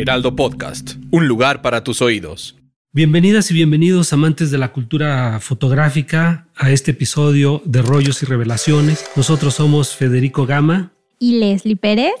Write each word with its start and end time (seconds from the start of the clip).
Heraldo 0.00 0.34
Podcast, 0.34 0.92
un 1.10 1.28
lugar 1.28 1.60
para 1.60 1.84
tus 1.84 2.00
oídos. 2.00 2.56
Bienvenidas 2.90 3.50
y 3.50 3.54
bienvenidos 3.54 4.14
amantes 4.14 4.50
de 4.50 4.56
la 4.56 4.72
cultura 4.72 5.38
fotográfica 5.40 6.48
a 6.56 6.70
este 6.70 6.92
episodio 6.92 7.60
de 7.66 7.82
Rollos 7.82 8.22
y 8.22 8.26
Revelaciones. 8.26 9.04
Nosotros 9.14 9.56
somos 9.56 9.94
Federico 9.94 10.46
Gama 10.46 10.94
y 11.18 11.38
Leslie 11.38 11.76
Pérez 11.76 12.14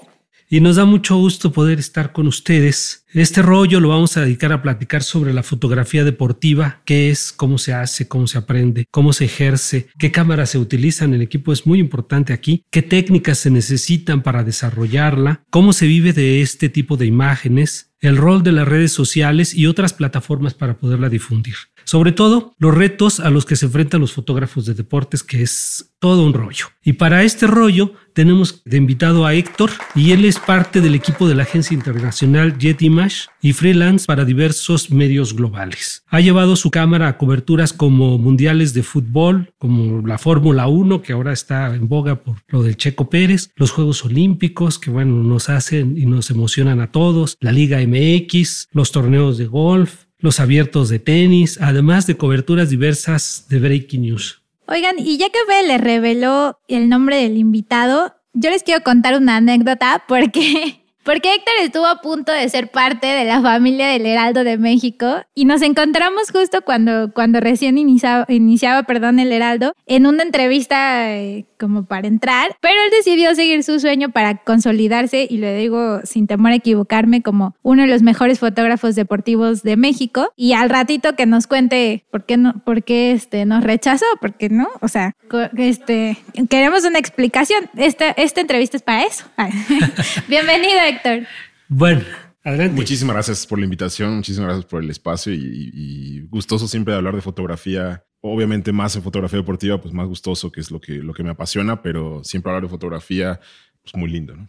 y 0.52 0.60
nos 0.60 0.76
da 0.76 0.84
mucho 0.84 1.16
gusto 1.16 1.52
poder 1.52 1.78
estar 1.78 2.12
con 2.12 2.26
ustedes. 2.26 3.06
Este 3.12 3.40
rollo 3.40 3.78
lo 3.78 3.90
vamos 3.90 4.16
a 4.16 4.22
dedicar 4.22 4.52
a 4.52 4.62
platicar 4.62 5.04
sobre 5.04 5.32
la 5.32 5.44
fotografía 5.44 6.02
deportiva, 6.02 6.82
qué 6.84 7.08
es, 7.10 7.32
cómo 7.32 7.56
se 7.56 7.72
hace, 7.72 8.08
cómo 8.08 8.26
se 8.26 8.38
aprende, 8.38 8.86
cómo 8.90 9.12
se 9.12 9.26
ejerce, 9.26 9.88
qué 9.96 10.10
cámaras 10.10 10.50
se 10.50 10.58
utilizan. 10.58 11.14
El 11.14 11.22
equipo 11.22 11.52
es 11.52 11.68
muy 11.68 11.78
importante 11.78 12.32
aquí, 12.32 12.64
qué 12.70 12.82
técnicas 12.82 13.38
se 13.38 13.50
necesitan 13.50 14.22
para 14.22 14.42
desarrollarla, 14.42 15.44
cómo 15.50 15.72
se 15.72 15.86
vive 15.86 16.12
de 16.12 16.42
este 16.42 16.68
tipo 16.68 16.96
de 16.96 17.06
imágenes, 17.06 17.92
el 18.00 18.16
rol 18.16 18.42
de 18.42 18.52
las 18.52 18.66
redes 18.66 18.90
sociales 18.90 19.54
y 19.54 19.66
otras 19.66 19.92
plataformas 19.92 20.54
para 20.54 20.78
poderla 20.78 21.08
difundir. 21.08 21.54
Sobre 21.90 22.12
todo, 22.12 22.54
los 22.58 22.72
retos 22.72 23.18
a 23.18 23.30
los 23.30 23.44
que 23.44 23.56
se 23.56 23.66
enfrentan 23.66 24.00
los 24.00 24.12
fotógrafos 24.12 24.64
de 24.64 24.74
deportes, 24.74 25.24
que 25.24 25.42
es 25.42 25.92
todo 25.98 26.24
un 26.24 26.34
rollo. 26.34 26.66
Y 26.84 26.92
para 26.92 27.24
este 27.24 27.48
rollo 27.48 27.94
tenemos 28.14 28.62
de 28.64 28.76
invitado 28.76 29.26
a 29.26 29.34
Héctor 29.34 29.70
y 29.96 30.12
él 30.12 30.24
es 30.24 30.38
parte 30.38 30.80
del 30.80 30.94
equipo 30.94 31.26
de 31.26 31.34
la 31.34 31.42
agencia 31.42 31.74
internacional 31.74 32.56
Jet 32.58 32.80
Image 32.82 33.26
y 33.42 33.54
freelance 33.54 34.06
para 34.06 34.24
diversos 34.24 34.92
medios 34.92 35.34
globales. 35.34 36.04
Ha 36.06 36.20
llevado 36.20 36.54
su 36.54 36.70
cámara 36.70 37.08
a 37.08 37.18
coberturas 37.18 37.72
como 37.72 38.18
mundiales 38.18 38.72
de 38.72 38.84
fútbol, 38.84 39.52
como 39.58 40.06
la 40.06 40.18
Fórmula 40.18 40.68
1, 40.68 41.02
que 41.02 41.12
ahora 41.12 41.32
está 41.32 41.74
en 41.74 41.88
boga 41.88 42.22
por 42.22 42.36
lo 42.46 42.62
del 42.62 42.76
Checo 42.76 43.10
Pérez, 43.10 43.50
los 43.56 43.72
Juegos 43.72 44.04
Olímpicos, 44.04 44.78
que 44.78 44.90
bueno, 44.92 45.24
nos 45.24 45.48
hacen 45.48 45.98
y 45.98 46.06
nos 46.06 46.30
emocionan 46.30 46.80
a 46.80 46.92
todos, 46.92 47.36
la 47.40 47.50
Liga 47.50 47.80
MX, 47.84 48.68
los 48.70 48.92
torneos 48.92 49.38
de 49.38 49.46
golf, 49.46 50.04
los 50.20 50.40
abiertos 50.40 50.88
de 50.88 50.98
tenis, 50.98 51.58
además 51.60 52.06
de 52.06 52.16
coberturas 52.16 52.70
diversas 52.70 53.46
de 53.48 53.58
Breaking 53.58 54.02
News. 54.02 54.42
Oigan, 54.66 54.98
y 54.98 55.18
ya 55.18 55.30
que 55.30 55.38
Bel 55.48 55.68
le 55.68 55.78
reveló 55.78 56.60
el 56.68 56.88
nombre 56.88 57.16
del 57.16 57.36
invitado, 57.36 58.14
yo 58.32 58.50
les 58.50 58.62
quiero 58.62 58.84
contar 58.84 59.16
una 59.16 59.36
anécdota 59.36 60.04
porque 60.06 60.79
porque 61.02 61.34
Héctor 61.34 61.54
estuvo 61.60 61.86
a 61.86 62.00
punto 62.00 62.32
de 62.32 62.48
ser 62.48 62.70
parte 62.70 63.06
de 63.06 63.24
la 63.24 63.40
familia 63.40 63.88
del 63.88 64.06
Heraldo 64.06 64.44
de 64.44 64.58
México 64.58 65.22
y 65.34 65.44
nos 65.44 65.62
encontramos 65.62 66.30
justo 66.30 66.62
cuando, 66.62 67.12
cuando 67.12 67.40
recién 67.40 67.78
iniciaba, 67.78 68.26
iniciaba 68.28 68.82
perdón, 68.82 69.18
el 69.18 69.32
Heraldo 69.32 69.74
en 69.86 70.06
una 70.06 70.22
entrevista 70.22 71.16
eh, 71.16 71.46
como 71.58 71.84
para 71.84 72.08
entrar, 72.08 72.56
pero 72.60 72.74
él 72.84 72.90
decidió 72.90 73.34
seguir 73.34 73.62
su 73.64 73.80
sueño 73.80 74.10
para 74.10 74.36
consolidarse 74.36 75.26
y 75.28 75.38
le 75.38 75.56
digo 75.56 76.00
sin 76.04 76.26
temor 76.26 76.52
a 76.52 76.56
equivocarme 76.56 77.22
como 77.22 77.54
uno 77.62 77.82
de 77.82 77.88
los 77.88 78.02
mejores 78.02 78.38
fotógrafos 78.38 78.94
deportivos 78.94 79.62
de 79.62 79.76
México 79.76 80.32
y 80.36 80.52
al 80.52 80.70
ratito 80.70 81.16
que 81.16 81.26
nos 81.26 81.46
cuente 81.46 82.04
por 82.10 82.24
qué 82.24 82.36
no, 82.36 82.60
por 82.64 82.82
qué 82.82 83.12
este 83.12 83.44
nos 83.44 83.64
rechazó, 83.64 84.06
porque 84.20 84.48
no, 84.48 84.68
o 84.80 84.88
sea, 84.88 85.14
este 85.56 86.16
queremos 86.48 86.84
una 86.84 86.98
explicación. 86.98 87.68
Esta, 87.76 88.10
esta 88.10 88.40
entrevista 88.40 88.76
es 88.76 88.82
para 88.82 89.04
eso. 89.04 89.24
Bienvenido 90.28 90.89
Héctor. 90.90 91.26
Bueno, 91.68 92.02
Adelante. 92.42 92.74
Muchísimas 92.74 93.14
gracias 93.14 93.46
por 93.46 93.58
la 93.58 93.64
invitación, 93.64 94.16
muchísimas 94.16 94.48
gracias 94.48 94.64
por 94.64 94.82
el 94.82 94.88
espacio 94.88 95.32
y, 95.34 96.26
gustoso 96.30 96.66
siempre 96.68 96.92
de 96.92 96.98
hablar 96.98 97.14
de 97.14 97.20
fotografía. 97.20 98.04
Obviamente 98.22 98.72
más 98.72 98.96
en 98.96 99.02
fotografía 99.02 99.38
deportiva, 99.38 99.80
pues 99.80 99.92
más 99.92 100.06
gustoso, 100.06 100.50
que 100.50 100.60
es 100.60 100.70
lo 100.70 100.80
que, 100.80 100.94
lo 100.94 101.12
que 101.12 101.22
me 101.22 101.30
apasiona, 101.30 101.82
pero 101.82 102.22
siempre 102.24 102.50
hablar 102.50 102.64
de 102.64 102.70
fotografía, 102.70 103.40
pues 103.82 103.94
muy 103.94 104.10
lindo, 104.10 104.36
¿no? 104.36 104.48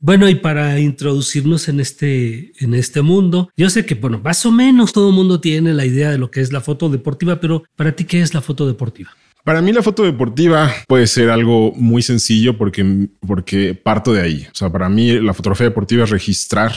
Bueno, 0.00 0.28
y 0.28 0.36
para 0.36 0.78
introducirnos 0.78 1.68
en 1.68 1.80
este, 1.80 2.52
en 2.64 2.74
este 2.74 3.02
mundo, 3.02 3.50
yo 3.56 3.68
sé 3.68 3.84
que, 3.84 3.96
bueno, 3.96 4.20
más 4.22 4.46
o 4.46 4.52
menos 4.52 4.92
todo 4.92 5.08
el 5.08 5.14
mundo 5.14 5.40
tiene 5.40 5.74
la 5.74 5.84
idea 5.84 6.10
de 6.10 6.18
lo 6.18 6.30
que 6.30 6.40
es 6.40 6.52
la 6.52 6.60
foto 6.60 6.88
deportiva, 6.88 7.40
pero 7.40 7.64
para 7.74 7.96
ti, 7.96 8.04
¿qué 8.04 8.20
es 8.20 8.32
la 8.32 8.40
foto 8.40 8.66
deportiva? 8.68 9.10
Para 9.48 9.62
mí 9.62 9.72
la 9.72 9.82
foto 9.82 10.02
deportiva 10.02 10.70
puede 10.86 11.06
ser 11.06 11.30
algo 11.30 11.72
muy 11.74 12.02
sencillo 12.02 12.58
porque, 12.58 13.08
porque 13.26 13.72
parto 13.74 14.12
de 14.12 14.20
ahí. 14.20 14.46
O 14.52 14.54
sea, 14.54 14.68
para 14.68 14.90
mí 14.90 15.10
la 15.22 15.32
fotografía 15.32 15.66
deportiva 15.66 16.04
es 16.04 16.10
registrar 16.10 16.70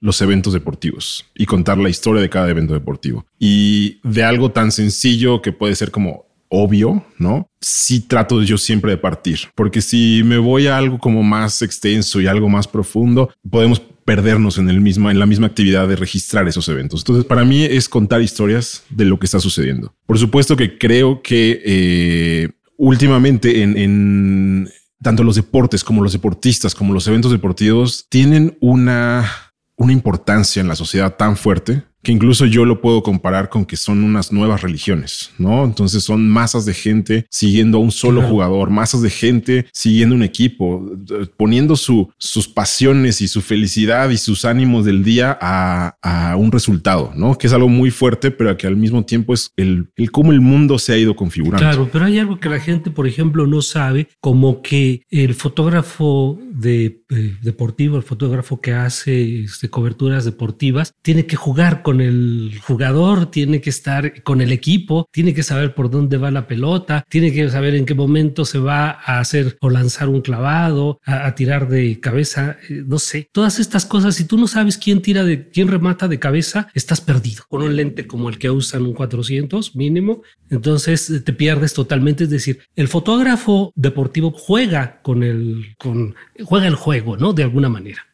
los 0.00 0.20
eventos 0.20 0.52
deportivos 0.52 1.26
y 1.36 1.46
contar 1.46 1.78
la 1.78 1.88
historia 1.88 2.20
de 2.20 2.28
cada 2.28 2.50
evento 2.50 2.74
deportivo. 2.74 3.24
Y 3.38 4.00
de 4.02 4.24
algo 4.24 4.50
tan 4.50 4.72
sencillo 4.72 5.40
que 5.42 5.52
puede 5.52 5.76
ser 5.76 5.92
como 5.92 6.26
obvio, 6.48 7.04
¿no? 7.18 7.46
Sí 7.60 8.00
trato 8.00 8.42
yo 8.42 8.58
siempre 8.58 8.90
de 8.90 8.98
partir, 8.98 9.38
porque 9.54 9.80
si 9.80 10.22
me 10.24 10.38
voy 10.38 10.66
a 10.66 10.76
algo 10.76 10.98
como 10.98 11.22
más 11.22 11.62
extenso 11.62 12.20
y 12.20 12.26
algo 12.26 12.48
más 12.48 12.66
profundo, 12.66 13.30
podemos 13.48 13.80
perdernos 14.08 14.56
en 14.56 14.70
el 14.70 14.80
mismo, 14.80 15.10
en 15.10 15.18
la 15.18 15.26
misma 15.26 15.48
actividad 15.48 15.86
de 15.86 15.94
registrar 15.94 16.48
esos 16.48 16.66
eventos. 16.70 17.02
Entonces, 17.02 17.26
para 17.26 17.44
mí 17.44 17.62
es 17.62 17.90
contar 17.90 18.22
historias 18.22 18.82
de 18.88 19.04
lo 19.04 19.18
que 19.18 19.26
está 19.26 19.38
sucediendo. 19.38 19.94
Por 20.06 20.18
supuesto 20.18 20.56
que 20.56 20.78
creo 20.78 21.20
que 21.20 21.60
eh, 21.62 22.48
últimamente 22.78 23.62
en 23.62 24.70
tanto 25.02 25.24
los 25.24 25.36
deportes 25.36 25.84
como 25.84 26.02
los 26.02 26.14
deportistas, 26.14 26.74
como 26.74 26.94
los 26.94 27.06
eventos 27.06 27.30
deportivos, 27.30 28.06
tienen 28.08 28.56
una 28.60 29.30
una 29.78 29.92
importancia 29.92 30.60
en 30.60 30.68
la 30.68 30.74
sociedad 30.74 31.16
tan 31.16 31.36
fuerte 31.36 31.84
que 32.02 32.12
incluso 32.12 32.46
yo 32.46 32.64
lo 32.64 32.80
puedo 32.80 33.02
comparar 33.02 33.48
con 33.48 33.64
que 33.64 33.76
son 33.76 34.04
unas 34.04 34.32
nuevas 34.32 34.62
religiones, 34.62 35.32
¿no? 35.38 35.64
Entonces 35.64 36.04
son 36.04 36.28
masas 36.28 36.64
de 36.64 36.74
gente 36.74 37.26
siguiendo 37.30 37.78
a 37.78 37.80
un 37.80 37.90
solo 37.90 38.22
jugador, 38.22 38.70
masas 38.70 39.02
de 39.02 39.10
gente 39.10 39.66
siguiendo 39.72 40.14
un 40.14 40.22
equipo, 40.22 40.90
poniendo 41.36 41.76
su, 41.76 42.10
sus 42.18 42.48
pasiones 42.48 43.20
y 43.20 43.28
su 43.28 43.40
felicidad 43.40 44.10
y 44.10 44.16
sus 44.16 44.44
ánimos 44.44 44.84
del 44.84 45.02
día 45.04 45.36
a, 45.40 45.94
un 46.38 46.52
resultado, 46.52 47.12
¿no? 47.16 47.36
Que 47.36 47.46
es 47.46 47.52
algo 47.52 47.68
muy 47.68 47.90
fuerte, 47.90 48.30
pero 48.30 48.56
que 48.56 48.66
al 48.66 48.76
mismo 48.76 49.04
tiempo 49.04 49.34
es 49.34 49.50
el, 49.56 49.88
el 49.96 50.10
cómo 50.10 50.32
el 50.32 50.40
mundo 50.40 50.78
se 50.78 50.92
ha 50.92 50.96
ido 50.96 51.16
configurando. 51.16 51.58
Claro, 51.58 51.88
pero 51.92 52.04
hay 52.04 52.18
algo 52.18 52.38
que 52.38 52.48
la 52.48 52.60
gente, 52.60 52.90
por 52.90 53.06
ejemplo, 53.06 53.46
no 53.46 53.62
sabe, 53.62 54.08
como 54.20 54.62
que 54.62 55.02
el 55.10 55.34
fotógrafo 55.34 56.38
de, 56.50 57.02
eh, 57.10 57.36
deportivo, 57.42 57.96
el 57.96 58.02
fotógrafo 58.02 58.60
que 58.60 58.72
hace 58.72 59.44
este, 59.44 59.70
coberturas 59.70 60.24
deportivas, 60.24 60.94
tiene 61.02 61.26
que 61.26 61.36
jugar 61.36 61.82
con 61.82 61.87
el 62.00 62.58
jugador, 62.62 63.30
tiene 63.30 63.60
que 63.60 63.70
estar 63.70 64.22
con 64.22 64.40
el 64.40 64.52
equipo, 64.52 65.08
tiene 65.10 65.34
que 65.34 65.42
saber 65.42 65.74
por 65.74 65.90
dónde 65.90 66.16
va 66.16 66.30
la 66.30 66.46
pelota, 66.46 67.04
tiene 67.08 67.32
que 67.32 67.48
saber 67.48 67.74
en 67.74 67.86
qué 67.86 67.94
momento 67.94 68.44
se 68.44 68.58
va 68.58 68.90
a 68.90 69.18
hacer 69.20 69.56
o 69.60 69.70
lanzar 69.70 70.08
un 70.08 70.20
clavado, 70.20 71.00
a, 71.04 71.34
tirar 71.34 71.68
de 71.68 72.00
cabeza, 72.00 72.56
eh, 72.68 72.82
no 72.86 72.98
sé, 72.98 73.28
todas 73.32 73.58
estas 73.58 73.86
cosas. 73.86 74.14
Si 74.14 74.24
tú 74.24 74.38
no 74.38 74.46
sabes 74.46 74.78
quién 74.78 75.02
tira 75.02 75.24
de, 75.24 75.48
quién 75.48 75.68
remata 75.68 76.08
de 76.08 76.18
cabeza, 76.18 76.68
estás 76.74 77.00
perdido. 77.00 77.44
Con 77.48 77.62
un 77.62 77.76
lente 77.76 78.06
como 78.06 78.28
el 78.28 78.38
que 78.38 78.50
usan 78.50 78.82
un 78.82 78.94
400 78.94 79.76
mínimo, 79.76 80.22
entonces 80.50 81.10
eh, 81.10 81.20
te 81.20 81.32
pierdes 81.32 81.74
totalmente. 81.74 82.24
Es 82.24 82.30
decir, 82.30 82.60
el 82.76 82.88
fotógrafo 82.88 83.72
deportivo 83.74 84.30
juega 84.30 85.00
con 85.02 85.22
el, 85.22 85.74
con, 85.78 86.14
juega 86.44 86.66
el 86.66 86.74
juego, 86.74 87.16
¿no? 87.16 87.32
De 87.32 87.42
alguna 87.42 87.68
manera. 87.68 88.08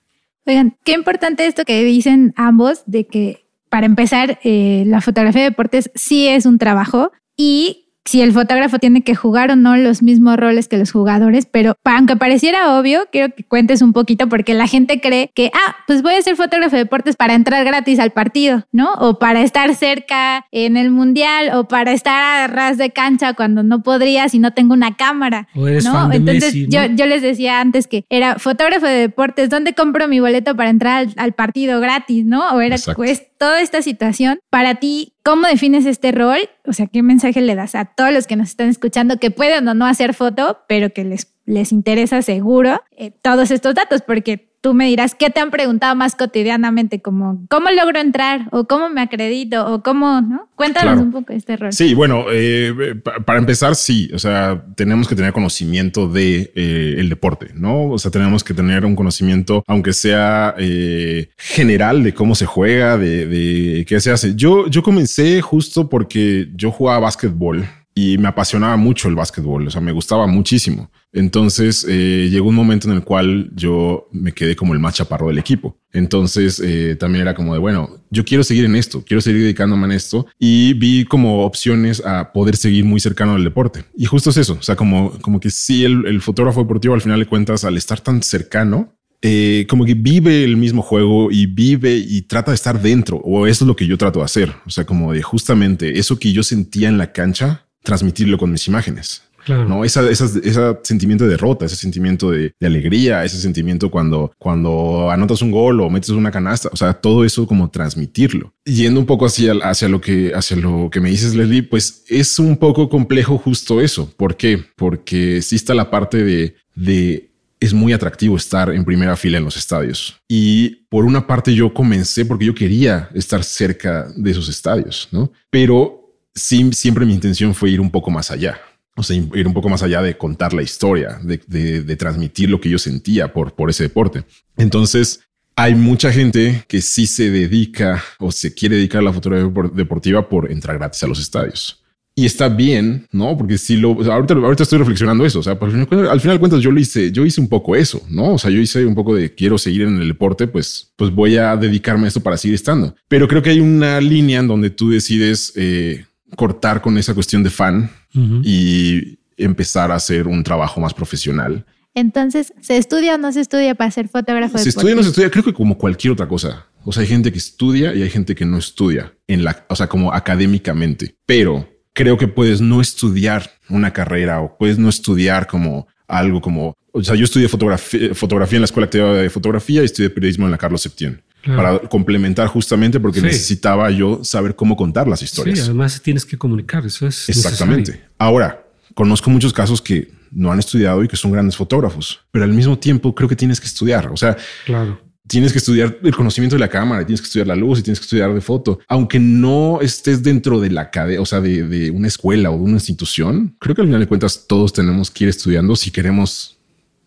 Oigan, 0.47 0.77
qué 0.85 0.93
importante 0.93 1.47
esto 1.47 1.65
que 1.65 1.83
dicen 1.85 2.35
ambos 2.37 2.83
de 2.87 3.07
que 3.07 3.44
para 3.75 3.87
empezar, 3.87 4.39
eh, 4.45 4.85
la 4.87 5.01
fotografía 5.01 5.43
de 5.43 5.49
deportes 5.49 5.91
sí 5.97 6.29
es 6.29 6.47
un 6.47 6.59
trabajo 6.59 7.11
y 7.37 7.84
si 8.05 8.21
el 8.21 8.33
fotógrafo 8.33 8.79
tiene 8.79 9.03
que 9.03 9.15
jugar 9.15 9.51
o 9.51 9.57
no 9.57 9.77
los 9.77 10.03
mismos 10.03 10.37
roles 10.37 10.69
que 10.69 10.77
los 10.77 10.93
jugadores, 10.93 11.47
pero 11.47 11.75
aunque 11.85 12.17
pareciera 12.17 12.79
obvio, 12.79 13.07
quiero 13.11 13.35
que 13.35 13.45
cuentes 13.45 13.81
un 13.81 13.93
poquito 13.93 14.29
porque 14.29 14.53
la 14.53 14.67
gente 14.67 15.01
cree 15.01 15.31
que, 15.35 15.51
ah, 15.55 15.77
pues 15.87 16.03
voy 16.03 16.15
a 16.15 16.23
ser 16.23 16.37
fotógrafo 16.37 16.77
de 16.77 16.85
deportes 16.85 17.17
para 17.17 17.35
entrar 17.35 17.65
gratis 17.65 17.99
al 17.99 18.11
partido, 18.11 18.67
¿no? 18.73 18.93
O 18.95 19.19
para 19.19 19.43
estar 19.43 19.75
cerca 19.75 20.47
en 20.53 20.77
el 20.77 20.91
mundial 20.91 21.51
o 21.55 21.67
para 21.67 21.93
estar 21.93 22.23
a 22.23 22.47
ras 22.47 22.77
de 22.77 22.91
cancha 22.91 23.33
cuando 23.33 23.63
no 23.63 23.83
podría 23.83 24.29
si 24.29 24.39
no 24.39 24.53
tengo 24.53 24.75
una 24.75 24.97
cámara. 24.97 25.49
¿no? 25.55 26.13
Entonces 26.13 26.55
Yo, 26.69 26.85
yo, 26.95 27.07
les 27.07 27.23
decía 27.23 27.61
antes 27.61 27.87
que 27.87 28.05
era 28.11 28.39
fotógrafo 28.39 28.87
de 28.87 28.95
deportes, 28.95 29.49
¿dónde 29.49 29.73
compro 29.73 30.09
mi 30.09 30.21
boleto 30.21 30.55
para 30.55 30.71
entrar 30.71 31.09
al, 31.17 31.33
partido 31.33 31.81
gratis, 31.81 32.25
¿no? 32.25 32.51
O 32.51 32.61
era 32.61 32.77
pues 32.95 33.23
toda 33.39 33.61
esta 33.61 33.83
situación. 33.83 34.39
Para 34.51 34.77
ti, 34.77 35.14
¿Cómo 35.25 35.47
defines 35.47 35.87
este 35.87 36.13
rol? 36.13 36.51
O 36.67 36.75
sea, 36.75 36.87
¿qué 36.87 37.03
mensaje 37.03 37.41
le 37.41 37.55
das 37.55 37.75
a 37.75 37.87
todos 37.87 38.13
los 38.13 38.27
que 38.27 38.37
nos 38.37 38.51
están 38.51 38.69
escuchando 38.69 39.19
que 39.19 39.31
pueden 39.31 39.67
o 39.67 39.73
no 39.73 39.87
hacer 39.87 40.13
foto, 40.13 40.59
pero 40.69 40.93
que 40.93 41.03
les, 41.03 41.35
les 41.47 41.73
interesa 41.73 42.21
seguro 42.21 42.83
eh, 42.91 43.11
todos 43.11 43.51
estos 43.51 43.75
datos? 43.75 44.03
Porque 44.03 44.54
tú 44.65 44.73
me 44.73 44.87
dirás, 44.87 45.15
¿qué 45.15 45.29
te 45.29 45.41
han 45.41 45.51
preguntado 45.51 45.95
más 45.95 46.17
cotidianamente? 46.17 47.03
Como, 47.03 47.45
¿cómo 47.51 47.69
logro 47.71 48.01
entrar? 48.01 48.49
¿O 48.51 48.65
cómo 48.65 48.89
me 48.89 49.03
acredito? 49.03 49.71
¿O 49.71 49.83
cómo, 49.83 50.23
no? 50.23 50.49
Cuéntanos 50.57 51.03
un 51.03 51.13
poco 51.13 51.35
este 51.35 51.59
rol. 51.59 51.71
Sí, 51.71 51.93
bueno, 51.93 52.25
eh, 52.33 52.95
para 53.27 53.39
empezar, 53.39 53.77
sí, 53.77 54.11
o 54.15 54.19
sea, 54.19 54.65
tenemos 54.75 55.07
que 55.07 55.17
tener 55.17 55.35
conocimiento 55.35 56.09
de 56.09 56.51
eh, 56.55 56.95
el 56.97 57.11
deporte, 57.11 57.51
¿no? 57.55 57.91
O 57.91 57.99
sea, 57.99 58.11
tenemos 58.11 58.43
que 58.43 58.55
tener 58.55 58.87
un 58.87 58.97
conocimiento, 58.97 59.63
aunque 59.67 59.93
sea 59.93 60.55
eh, 60.57 61.29
general, 61.37 62.03
de 62.03 62.15
cómo 62.15 62.35
se 62.35 62.47
juega, 62.47 62.97
de, 62.97 63.27
de, 63.27 63.85
qué 63.85 64.01
se 64.01 64.13
hace. 64.13 64.35
Yo, 64.35 64.67
yo 64.69 64.83
comencé 64.83 65.43
justo 65.43 65.91
porque 65.91 66.49
yo 66.55 66.71
jugaba 66.71 67.01
básquetbol 67.01 67.69
y 67.95 68.17
me 68.17 68.29
apasionaba 68.29 68.79
mucho 68.79 69.09
el 69.09 69.15
básquetbol, 69.15 69.67
o 69.67 69.71
sea, 69.71 69.83
me 69.83 69.93
gustaba 69.93 70.27
muchísimo. 70.27 70.91
Entonces 71.15 71.87
eh, 71.89 72.29
llegó 72.31 72.49
un 72.49 72.57
momento 72.57 72.91
en 72.91 72.97
el 72.97 73.05
cual 73.05 73.51
yo 73.55 74.09
me 74.13 74.33
quedé 74.33 74.57
como 74.57 74.75
el 74.75 74.81
más 74.81 74.97
chaparro 74.97 75.29
del 75.29 75.39
equipo. 75.39 75.79
Entonces 75.93 76.61
eh, 76.63 76.97
también 76.97 77.23
era 77.23 77.35
como 77.35 77.55
de, 77.55 77.61
bueno, 77.61 77.89
yo 78.11 78.25
quiero 78.25 78.43
seguir 78.43 78.65
en 78.65 78.75
esto, 78.75 79.05
quiero 79.07 79.21
seguir 79.21 79.43
dedicándome 79.43 79.95
a 79.95 79.97
esto 79.97 80.27
y 80.39 80.75
vi 80.75 81.05
como 81.05 81.45
opciones 81.45 82.05
a 82.05 82.33
poder 82.33 82.57
seguir 82.57 82.85
muy 82.85 82.99
cercano 82.99 83.35
al 83.35 83.45
deporte. 83.45 83.85
Y 83.97 84.07
justo 84.07 84.31
es 84.31 84.37
eso, 84.37 84.57
o 84.59 84.63
sea, 84.63 84.75
como, 84.75 85.13
como 85.21 85.39
que 85.39 85.51
sí, 85.51 85.85
el, 85.85 86.05
el 86.07 86.21
fotógrafo 86.21 86.61
deportivo 86.61 86.95
al 86.95 87.01
final 87.01 87.21
de 87.21 87.27
cuentas, 87.27 87.65
al 87.65 87.77
estar 87.77 88.01
tan 88.01 88.21
cercano, 88.21 88.93
eh, 89.27 89.67
como 89.71 89.87
que 89.87 89.95
vive 89.95 90.45
el 90.45 90.59
mismo 90.59 90.83
juego 90.83 91.31
y 91.31 91.47
vive 91.47 91.97
y 91.97 92.21
trata 92.23 92.51
de 92.51 92.57
estar 92.57 92.83
dentro, 92.83 93.17
o 93.25 93.47
eso 93.47 93.65
es 93.65 93.69
lo 93.69 93.75
que 93.75 93.87
yo 93.87 93.97
trato 93.97 94.19
de 94.19 94.27
hacer. 94.27 94.55
O 94.67 94.71
sea, 94.71 94.85
como 94.85 95.15
de 95.15 95.23
justamente 95.23 95.99
eso 95.99 96.19
que 96.19 96.31
yo 96.35 96.43
sentía 96.43 96.89
en 96.89 96.99
la 96.99 97.11
cancha, 97.11 97.67
transmitirlo 97.83 98.37
con 98.37 98.53
mis 98.53 98.69
imágenes. 98.69 99.23
No, 99.49 99.85
esa, 99.85 100.09
esa, 100.11 100.25
ese 100.25 100.61
sentimiento 100.83 101.25
de 101.25 101.31
derrota, 101.31 101.67
ese 101.67 101.77
sentimiento 101.77 102.31
de, 102.31 102.53
de, 102.59 102.67
alegría, 102.67 103.25
ese 103.25 103.39
sentimiento 103.39 103.91
cuando, 103.91 104.33
cuando 104.39 105.11
anotas 105.11 105.43
un 105.43 105.51
gol 105.51 105.81
o 105.81 105.91
metes 105.91 106.11
una 106.11 106.31
canasta, 106.31 106.69
o 106.73 106.77
sea, 106.77 106.95
todo 106.95 107.25
eso 107.25 107.47
como 107.47 107.71
transmitirlo. 107.71 108.53
Yendo 108.65 109.01
un 109.01 109.07
poco 109.07 109.27
hacia, 109.27 109.53
hacia 109.63 109.89
lo 109.89 110.01
que, 110.01 110.33
hacia 110.35 110.57
lo 110.57 110.89
que 110.91 111.01
me 111.01 111.11
dices, 111.11 111.35
Leslie, 111.35 111.63
pues 111.63 112.05
es 112.09 112.39
un 112.39 112.57
poco 112.57 112.89
complejo 112.89 113.39
justo 113.39 113.81
eso. 113.81 114.11
¿Por 114.17 114.37
qué? 114.37 114.65
Porque 114.77 115.43
sí 115.43 115.57
está 115.57 115.75
la 115.75 115.91
parte 115.91 116.23
de, 116.25 116.57
de 116.75 117.31
es 117.61 117.73
muy 117.73 117.93
atractivo 117.93 118.37
estar 118.37 118.71
en 118.71 118.85
primera 118.85 119.17
fila 119.17 119.39
en 119.39 119.45
los 119.45 119.57
estadios. 119.57 120.21
Y 120.29 120.87
por 120.89 121.05
una 121.05 121.27
parte 121.27 121.55
yo 121.55 121.73
comencé 121.73 122.27
porque 122.27 122.45
yo 122.45 122.55
quería 122.55 123.09
estar 123.15 123.43
cerca 123.43 124.07
de 124.15 124.31
esos 124.31 124.49
estadios, 124.49 125.09
¿no? 125.13 125.33
Pero 125.51 126.13
sí, 126.35 126.71
siempre 126.73 127.07
mi 127.07 127.15
intención 127.15 127.55
fue 127.55 127.71
ir 127.71 127.81
un 127.81 127.91
poco 127.91 128.11
más 128.11 128.31
allá. 128.31 128.61
O 128.97 129.03
sea, 129.03 129.17
ir 129.17 129.47
un 129.47 129.55
poco 129.55 129.69
más 129.69 129.83
allá 129.83 130.03
de 130.03 130.17
contar 130.17 130.53
la 130.53 130.63
historia, 130.63 131.19
de, 131.23 131.39
de, 131.83 131.97
transmitir 131.97 132.49
lo 132.49 132.61
que 132.61 132.71
yo 132.71 132.79
sentía 132.79 133.33
por, 133.33 133.55
por 133.55 133.69
ese 133.71 133.85
deporte. 133.85 134.25
Entonces, 134.57 135.21
hay 135.57 135.75
mucha 135.75 136.13
gente 136.13 136.65
que 136.69 136.81
sí 136.81 137.07
se 137.07 137.31
dedica 137.31 138.03
o 138.19 138.31
se 138.31 138.55
quiere 138.55 138.77
dedicar 138.77 139.01
a 139.01 139.05
la 139.05 139.13
fotografía 139.13 139.51
deportiva 139.75 140.29
por 140.29 140.51
entrar 140.51 140.79
gratis 140.79 141.03
a 141.03 141.07
los 141.07 141.21
estadios. 141.21 141.85
Y 142.17 142.27
está 142.27 142.49
bien, 142.49 143.09
¿no? 143.11 143.37
Porque 143.37 143.59
si 143.59 143.77
lo... 143.77 143.91
Ahorita, 143.91 144.35
ahorita 144.35 144.63
estoy 144.63 144.79
reflexionando 144.79 145.27
eso. 145.27 145.41
O 145.41 145.43
sea, 145.43 145.59
pues, 145.59 145.75
al 145.75 146.21
final 146.21 146.37
de 146.37 146.39
cuentas 146.39 146.61
yo 146.61 146.71
lo 146.71 146.79
hice, 146.79 147.11
yo 147.11 147.27
hice 147.27 147.41
un 147.41 147.49
poco 147.49 147.75
eso, 147.75 148.01
¿no? 148.09 148.35
O 148.35 148.39
sea, 148.39 148.53
yo 148.53 148.61
hice 148.61 148.87
un 148.87 148.95
poco 148.95 149.17
de 149.17 149.35
quiero 149.35 149.59
seguir 149.59 149.83
en 149.83 150.01
el 150.01 150.09
deporte, 150.09 150.47
pues, 150.47 150.93
pues 150.95 151.11
voy 151.11 151.37
a 151.37 151.57
dedicarme 151.57 152.05
a 152.05 152.09
esto 152.09 152.21
para 152.21 152.37
seguir 152.37 152.55
estando. 152.55 152.95
Pero 153.09 153.27
creo 153.27 153.43
que 153.43 153.51
hay 153.51 153.59
una 153.59 154.01
línea 154.01 154.41
en 154.41 154.49
donde 154.49 154.71
tú 154.71 154.91
decides... 154.91 155.53
Eh, 155.57 156.05
cortar 156.37 156.81
con 156.81 156.99
esa 156.99 157.15
cuestión 157.15 157.43
de 157.43 157.51
fan 157.51 157.91
uh 158.15 158.19
-huh. 158.19 158.43
y 158.45 159.19
empezar 159.37 159.91
a 159.91 159.97
hacer 159.97 160.27
un 160.27 160.43
trabajo 160.43 160.81
más 160.81 160.95
profesional. 160.95 161.65
Entonces, 161.95 162.53
¿se 162.61 162.77
estudia 162.77 163.15
o 163.15 163.19
no 163.19 163.33
se 163.33 163.41
estudia 163.41 163.75
para 163.75 163.91
ser 163.91 164.09
fotógrafo? 164.09 164.59
Se 164.59 164.69
estudia 164.69 164.95
o 164.95 164.97
no 164.97 165.03
se 165.03 165.11
estudia, 165.11 165.31
creo 165.31 165.45
que 165.45 165.55
como 165.55 165.79
cualquier 165.79 166.13
otra 166.13 166.27
cosa. 166.27 166.67
O 166.85 166.93
sea, 166.93 167.03
hay 167.03 167.07
gente 167.07 167.31
que 167.31 167.39
estudia 167.39 167.95
y 167.95 168.03
hay 168.03 168.11
gente 168.11 168.35
que 168.35 168.45
no 168.45 168.59
estudia 168.59 169.15
en 169.29 169.45
la, 169.45 169.65
o 169.69 169.77
sea, 169.77 169.89
como 169.89 170.13
académicamente, 170.13 171.17
pero 171.25 171.69
creo 171.93 172.19
que 172.19 172.29
puedes 172.29 172.61
no 172.61 172.81
estudiar 172.81 173.51
una 173.69 173.93
carrera 173.93 174.41
o 174.41 174.59
puedes 174.59 174.79
no 174.79 174.89
estudiar 174.89 175.47
como 175.47 175.87
algo 176.09 176.41
como, 176.41 176.77
o 176.97 177.03
sea, 177.03 177.17
yo 177.17 177.25
estudié 177.25 177.49
fotografía, 177.49 178.15
fotografía 178.15 178.57
en 178.57 178.63
la 178.63 178.67
Escuela 178.67 178.85
Activa 178.85 179.15
de 179.15 179.29
Fotografía 179.29 179.83
y 179.83 179.85
estudié 179.85 180.11
periodismo 180.11 180.47
en 180.47 180.53
la 180.53 180.59
Carlos 180.59 180.81
Septién. 180.81 181.23
Claro. 181.43 181.63
para 181.63 181.89
complementar 181.91 182.47
justamente 182.49 182.99
porque 182.99 183.21
sí. 183.21 183.27
necesitaba 183.27 183.91
yo 183.91 184.25
saber 184.25 184.57
cómo 184.57 184.77
contar 184.77 185.07
las 185.07 185.21
historias. 185.21 185.59
Sí, 185.59 185.65
además 185.67 186.01
tienes 186.01 186.25
que 186.25 186.39
comunicar, 186.39 186.87
eso 186.87 187.07
es 187.07 187.29
exactamente. 187.29 187.91
Necesario. 187.91 188.15
Ahora, 188.17 188.67
conozco 188.95 189.29
muchos 189.29 189.53
casos 189.53 189.83
que 189.83 190.11
no 190.31 190.51
han 190.51 190.59
estudiado 190.59 191.05
y 191.05 191.09
que 191.09 191.17
son 191.17 191.33
grandes 191.33 191.55
fotógrafos, 191.55 192.21
pero 192.31 192.47
al 192.47 192.53
mismo 192.55 192.79
tiempo 192.79 193.15
creo 193.15 193.29
que 193.29 193.37
tienes 193.37 193.61
que 193.61 193.67
estudiar, 193.67 194.11
o 194.11 194.17
sea, 194.17 194.39
claro. 194.65 194.99
tienes 195.29 195.53
que 195.53 195.59
estudiar 195.59 195.99
el 196.03 196.17
conocimiento 196.17 196.57
de 196.57 196.61
la 196.61 196.69
cámara, 196.69 197.05
tienes 197.05 197.21
que 197.21 197.27
estudiar 197.27 197.49
la 197.49 197.57
luz 197.57 197.81
y 197.81 197.83
tienes 197.83 198.01
que 198.01 198.05
estudiar 198.05 198.33
de 198.33 198.41
foto, 198.41 198.79
aunque 198.89 199.19
no 199.21 199.81
estés 199.83 200.23
dentro 200.23 200.61
de 200.61 200.71
la 200.71 200.91
cadena, 200.91 201.21
o 201.21 201.27
sea, 201.27 201.43
de, 201.43 201.65
de 201.65 201.91
una 201.91 202.09
escuela 202.09 202.51
o 202.51 202.57
de 202.57 202.65
una 202.65 202.75
institución. 202.75 203.55
Creo 203.61 203.75
que 203.75 203.83
al 203.83 203.89
final 203.89 204.01
de 204.01 204.07
cuentas 204.07 204.47
todos 204.49 204.73
tenemos 204.73 205.11
que 205.11 205.25
ir 205.25 205.29
estudiando 205.29 205.77
si 205.77 205.91
queremos 205.91 206.55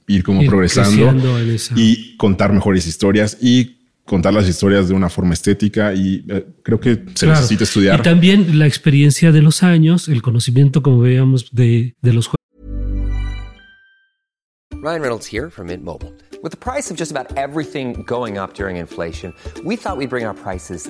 ir 0.07 0.23
como 0.23 0.41
ir 0.41 0.49
progresando 0.49 1.13
y 1.75 2.15
contar 2.17 2.53
mejores 2.53 2.87
historias 2.87 3.37
y 3.41 3.77
contar 4.05 4.33
las 4.33 4.47
historias 4.47 4.87
de 4.87 4.95
una 4.95 5.09
forma 5.09 5.33
estética 5.33 5.93
y 5.93 6.25
eh, 6.29 6.45
creo 6.63 6.79
que 6.79 6.95
se 7.13 7.25
claro. 7.25 7.35
necesita 7.35 7.65
estudiar. 7.65 7.99
Y 7.99 8.03
también 8.03 8.57
la 8.57 8.65
experiencia 8.65 9.31
de 9.31 9.41
los 9.41 9.63
años, 9.63 10.07
el 10.07 10.21
conocimiento, 10.21 10.81
como 10.81 11.01
veíamos, 11.01 11.51
de, 11.51 11.95
de 12.01 12.13
los 12.13 12.27
juegos. 12.27 12.37
Ryan 14.81 15.01
Reynolds 15.01 15.27
here 15.27 15.49
from 15.49 15.67
Mint 15.67 15.83
Mobile. 15.83 16.13
With 16.41 16.51
the 16.51 16.57
price 16.57 16.89
of 16.91 16.97
just 16.97 17.11
about 17.11 17.35
everything 17.35 18.03
going 18.05 18.37
up 18.37 18.53
during 18.53 18.77
inflation, 18.77 19.33
we 19.65 19.75
thought 19.75 19.97
we'd 19.97 20.09
bring 20.09 20.25
our 20.25 20.35
prices 20.35 20.89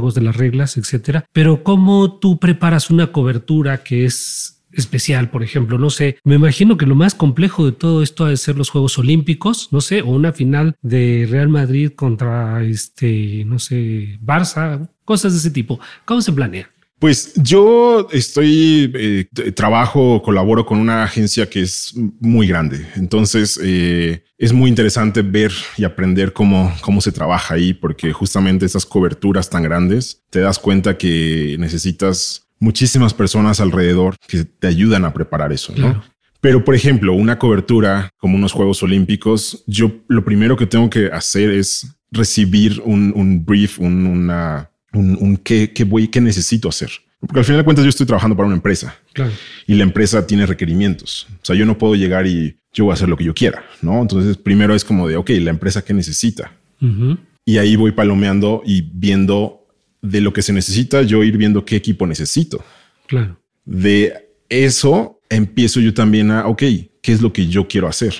Juegos 0.00 0.14
de 0.14 0.22
las 0.22 0.36
reglas, 0.36 0.76
etcétera. 0.76 1.26
Pero 1.32 1.62
cómo 1.62 2.18
tú 2.18 2.38
preparas 2.38 2.90
una 2.90 3.12
cobertura 3.12 3.82
que 3.82 4.04
es 4.04 4.54
especial, 4.72 5.30
por 5.30 5.42
ejemplo, 5.42 5.78
no 5.78 5.90
sé, 5.90 6.18
me 6.24 6.34
imagino 6.34 6.76
que 6.76 6.86
lo 6.86 6.94
más 6.94 7.14
complejo 7.14 7.64
de 7.64 7.72
todo 7.72 8.02
esto 8.02 8.24
ha 8.24 8.30
de 8.30 8.36
ser 8.36 8.56
los 8.56 8.70
Juegos 8.70 8.98
Olímpicos, 8.98 9.68
no 9.70 9.80
sé, 9.80 10.02
o 10.02 10.08
una 10.08 10.32
final 10.32 10.76
de 10.82 11.26
Real 11.30 11.48
Madrid 11.48 11.92
contra 11.94 12.62
este, 12.64 13.44
no 13.46 13.58
sé, 13.58 14.18
Barça, 14.20 14.88
cosas 15.04 15.32
de 15.32 15.38
ese 15.38 15.50
tipo. 15.50 15.80
¿Cómo 16.04 16.20
se 16.22 16.32
planea? 16.32 16.70
Pues 17.04 17.34
yo 17.34 18.08
estoy, 18.12 18.90
eh, 18.94 19.52
trabajo, 19.54 20.22
colaboro 20.22 20.64
con 20.64 20.78
una 20.78 21.04
agencia 21.04 21.50
que 21.50 21.60
es 21.60 21.92
muy 22.18 22.46
grande. 22.46 22.86
Entonces 22.96 23.60
eh, 23.62 24.24
es 24.38 24.54
muy 24.54 24.70
interesante 24.70 25.20
ver 25.20 25.52
y 25.76 25.84
aprender 25.84 26.32
cómo, 26.32 26.74
cómo 26.80 27.02
se 27.02 27.12
trabaja 27.12 27.56
ahí, 27.56 27.74
porque 27.74 28.10
justamente 28.14 28.64
esas 28.64 28.86
coberturas 28.86 29.50
tan 29.50 29.64
grandes 29.64 30.22
te 30.30 30.40
das 30.40 30.58
cuenta 30.58 30.96
que 30.96 31.56
necesitas 31.58 32.46
muchísimas 32.58 33.12
personas 33.12 33.60
alrededor 33.60 34.16
que 34.26 34.44
te 34.44 34.66
ayudan 34.66 35.04
a 35.04 35.12
preparar 35.12 35.52
eso, 35.52 35.74
¿no? 35.76 35.90
Claro. 35.90 36.04
Pero, 36.40 36.64
por 36.64 36.74
ejemplo, 36.74 37.12
una 37.12 37.38
cobertura 37.38 38.08
como 38.16 38.36
unos 38.36 38.52
Juegos 38.52 38.82
Olímpicos, 38.82 39.62
yo 39.66 39.92
lo 40.08 40.24
primero 40.24 40.56
que 40.56 40.64
tengo 40.64 40.88
que 40.88 41.08
hacer 41.08 41.50
es 41.50 41.86
recibir 42.10 42.80
un, 42.82 43.12
un 43.14 43.44
brief, 43.44 43.78
un, 43.78 44.06
una, 44.06 44.70
un, 44.94 45.18
un 45.20 45.36
qué, 45.36 45.72
qué, 45.74 45.84
voy, 45.84 46.08
qué 46.08 46.22
necesito 46.22 46.68
hacer. 46.68 46.90
Porque 47.26 47.40
al 47.40 47.44
final 47.44 47.58
de 47.60 47.64
cuentas 47.64 47.84
yo 47.84 47.88
estoy 47.88 48.06
trabajando 48.06 48.36
para 48.36 48.46
una 48.46 48.56
empresa 48.56 48.96
claro. 49.12 49.32
y 49.66 49.74
la 49.74 49.82
empresa 49.82 50.26
tiene 50.26 50.46
requerimientos. 50.46 51.26
O 51.42 51.44
sea, 51.44 51.56
yo 51.56 51.66
no 51.66 51.78
puedo 51.78 51.94
llegar 51.94 52.26
y 52.26 52.56
yo 52.72 52.84
voy 52.84 52.92
a 52.92 52.94
hacer 52.94 53.08
lo 53.08 53.16
que 53.16 53.24
yo 53.24 53.34
quiera, 53.34 53.64
¿no? 53.82 54.02
Entonces, 54.02 54.36
primero 54.36 54.74
es 54.74 54.84
como 54.84 55.08
de, 55.08 55.16
ok, 55.16 55.30
la 55.40 55.50
empresa 55.50 55.84
qué 55.84 55.94
necesita. 55.94 56.52
Uh 56.80 56.86
-huh. 56.86 57.18
Y 57.44 57.58
ahí 57.58 57.76
voy 57.76 57.92
palomeando 57.92 58.62
y 58.64 58.82
viendo 58.82 59.66
de 60.02 60.20
lo 60.20 60.32
que 60.32 60.42
se 60.42 60.52
necesita, 60.52 61.02
yo 61.02 61.22
ir 61.24 61.36
viendo 61.36 61.64
qué 61.64 61.76
equipo 61.76 62.06
necesito. 62.06 62.64
Claro. 63.06 63.38
De 63.64 64.28
eso 64.48 65.20
empiezo 65.30 65.80
yo 65.80 65.94
también 65.94 66.30
a, 66.30 66.46
ok, 66.46 66.62
¿qué 67.00 67.12
es 67.12 67.22
lo 67.22 67.32
que 67.32 67.46
yo 67.46 67.66
quiero 67.68 67.88
hacer? 67.88 68.14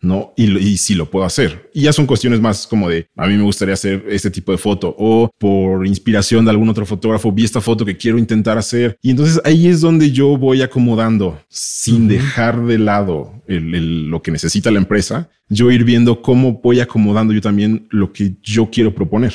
¿No? 0.00 0.32
Y, 0.36 0.56
y 0.58 0.76
si 0.76 0.94
lo 0.94 1.10
puedo 1.10 1.24
hacer. 1.24 1.70
Y 1.74 1.82
ya 1.82 1.92
son 1.92 2.06
cuestiones 2.06 2.40
más 2.40 2.66
como 2.66 2.88
de, 2.88 3.08
a 3.16 3.26
mí 3.26 3.36
me 3.36 3.42
gustaría 3.42 3.74
hacer 3.74 4.04
este 4.08 4.30
tipo 4.30 4.52
de 4.52 4.58
foto 4.58 4.94
o 4.98 5.30
por 5.38 5.86
inspiración 5.86 6.44
de 6.44 6.50
algún 6.50 6.68
otro 6.68 6.86
fotógrafo, 6.86 7.32
vi 7.32 7.44
esta 7.44 7.60
foto 7.60 7.84
que 7.84 7.96
quiero 7.96 8.18
intentar 8.18 8.58
hacer. 8.58 8.96
Y 9.02 9.10
entonces 9.10 9.40
ahí 9.44 9.68
es 9.68 9.80
donde 9.80 10.10
yo 10.10 10.36
voy 10.36 10.62
acomodando 10.62 11.40
sin 11.48 12.02
uh 12.02 12.04
-huh. 12.04 12.08
dejar 12.08 12.64
de 12.66 12.78
lado 12.78 13.42
el, 13.46 13.74
el, 13.74 14.08
lo 14.08 14.22
que 14.22 14.30
necesita 14.30 14.70
la 14.70 14.78
empresa, 14.78 15.28
yo 15.48 15.70
ir 15.70 15.84
viendo 15.84 16.22
cómo 16.22 16.60
voy 16.62 16.80
acomodando 16.80 17.32
yo 17.32 17.40
también 17.40 17.86
lo 17.90 18.12
que 18.12 18.36
yo 18.42 18.70
quiero 18.70 18.94
proponer. 18.94 19.32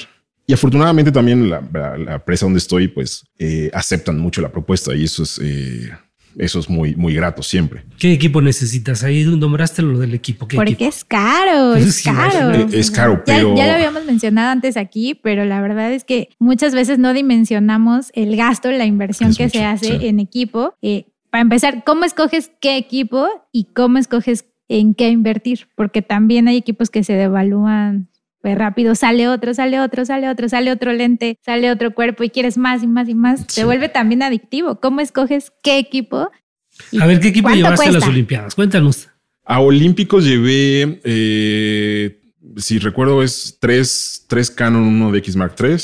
Y 0.47 0.53
afortunadamente 0.53 1.11
también 1.11 1.49
la, 1.49 1.61
la, 1.73 1.97
la 1.97 2.13
empresa 2.15 2.45
donde 2.45 2.59
estoy, 2.59 2.87
pues 2.87 3.23
eh, 3.39 3.69
aceptan 3.73 4.19
mucho 4.19 4.41
la 4.41 4.51
propuesta 4.51 4.93
y 4.95 5.03
eso 5.05 5.23
es... 5.23 5.39
Eh, 5.41 5.89
eso 6.37 6.59
es 6.59 6.69
muy, 6.69 6.95
muy 6.95 7.13
grato 7.13 7.43
siempre. 7.43 7.83
¿Qué 7.97 8.13
equipo 8.13 8.41
necesitas? 8.41 9.03
Ahí 9.03 9.23
nombraste 9.23 9.81
lo 9.81 9.99
del 9.99 10.13
equipo. 10.13 10.47
¿Qué 10.47 10.55
Porque 10.55 10.73
equipo? 10.73 10.89
es 10.89 11.03
caro, 11.03 11.75
es 11.75 11.95
Sí, 11.95 12.03
caro. 12.09 12.51
Es, 12.51 12.73
es 12.73 12.91
caro, 12.91 13.13
Ya, 13.17 13.23
pero... 13.25 13.55
ya 13.55 13.67
lo 13.67 13.73
habíamos 13.73 14.05
mencionado 14.05 14.49
antes 14.49 14.77
aquí, 14.77 15.15
pero 15.15 15.45
la 15.45 15.61
verdad 15.61 15.91
es 15.93 16.03
que 16.03 16.29
muchas 16.39 16.73
veces 16.73 16.99
no 16.99 17.13
dimensionamos 17.13 18.11
el 18.13 18.35
gasto, 18.35 18.71
la 18.71 18.85
inversión 18.85 19.31
Es 19.31 19.37
que 19.37 19.43
mucho, 19.45 19.57
se 19.59 19.65
hace 19.65 19.99
sí. 19.99 20.07
en 20.07 20.19
equipo. 20.19 20.75
Eh, 20.81 21.05
para 21.29 21.41
empezar, 21.41 21.83
¿cómo 21.85 22.03
escoges 22.05 22.51
qué 22.59 22.77
equipo 22.77 23.27
y 23.51 23.65
cómo 23.73 23.97
escoges 23.97 24.45
en 24.67 24.93
qué 24.93 25.09
invertir, 25.09 25.67
porque 25.75 26.01
también 26.01 26.47
hay 26.47 26.55
equipos 26.55 26.89
que 26.89 27.03
se 27.03 27.11
devalúan 27.13 28.07
pues 28.41 28.57
rápido, 28.57 28.95
sale 28.95 29.27
otro, 29.27 29.53
sale 29.53 29.79
otro, 29.79 30.03
sale 30.05 30.29
otro, 30.29 30.49
sale 30.49 30.71
otro 30.71 30.93
lente, 30.93 31.37
sale 31.45 31.71
otro 31.71 31.93
cuerpo 31.93 32.23
y 32.23 32.29
quieres 32.29 32.57
más 32.57 32.83
y 32.83 32.87
más 32.87 33.07
y 33.07 33.13
más, 33.13 33.45
se 33.47 33.63
vuelve 33.65 33.87
también 33.87 34.23
adictivo. 34.23 34.79
¿Cómo 34.79 34.99
escoges 35.01 35.51
qué 35.63 35.77
equipo? 35.77 36.31
A 36.99 37.05
ver, 37.05 37.19
¿qué 37.19 37.29
equipo 37.29 37.49
llevaste 37.49 37.89
a 37.89 37.91
las 37.91 38.07
Olimpiadas? 38.07 38.55
Cuéntanos. 38.55 39.09
A 39.45 39.59
Olímpicos 39.59 40.25
llevé, 40.25 41.01
eh, 41.03 42.19
si 42.57 42.79
recuerdo, 42.79 43.21
es 43.21 43.57
tres, 43.59 44.25
tres 44.27 44.49
Canon, 44.49 44.83
uno 44.83 45.11
de 45.11 45.19
X 45.19 45.35
Mark 45.35 45.55
III. 45.59 45.75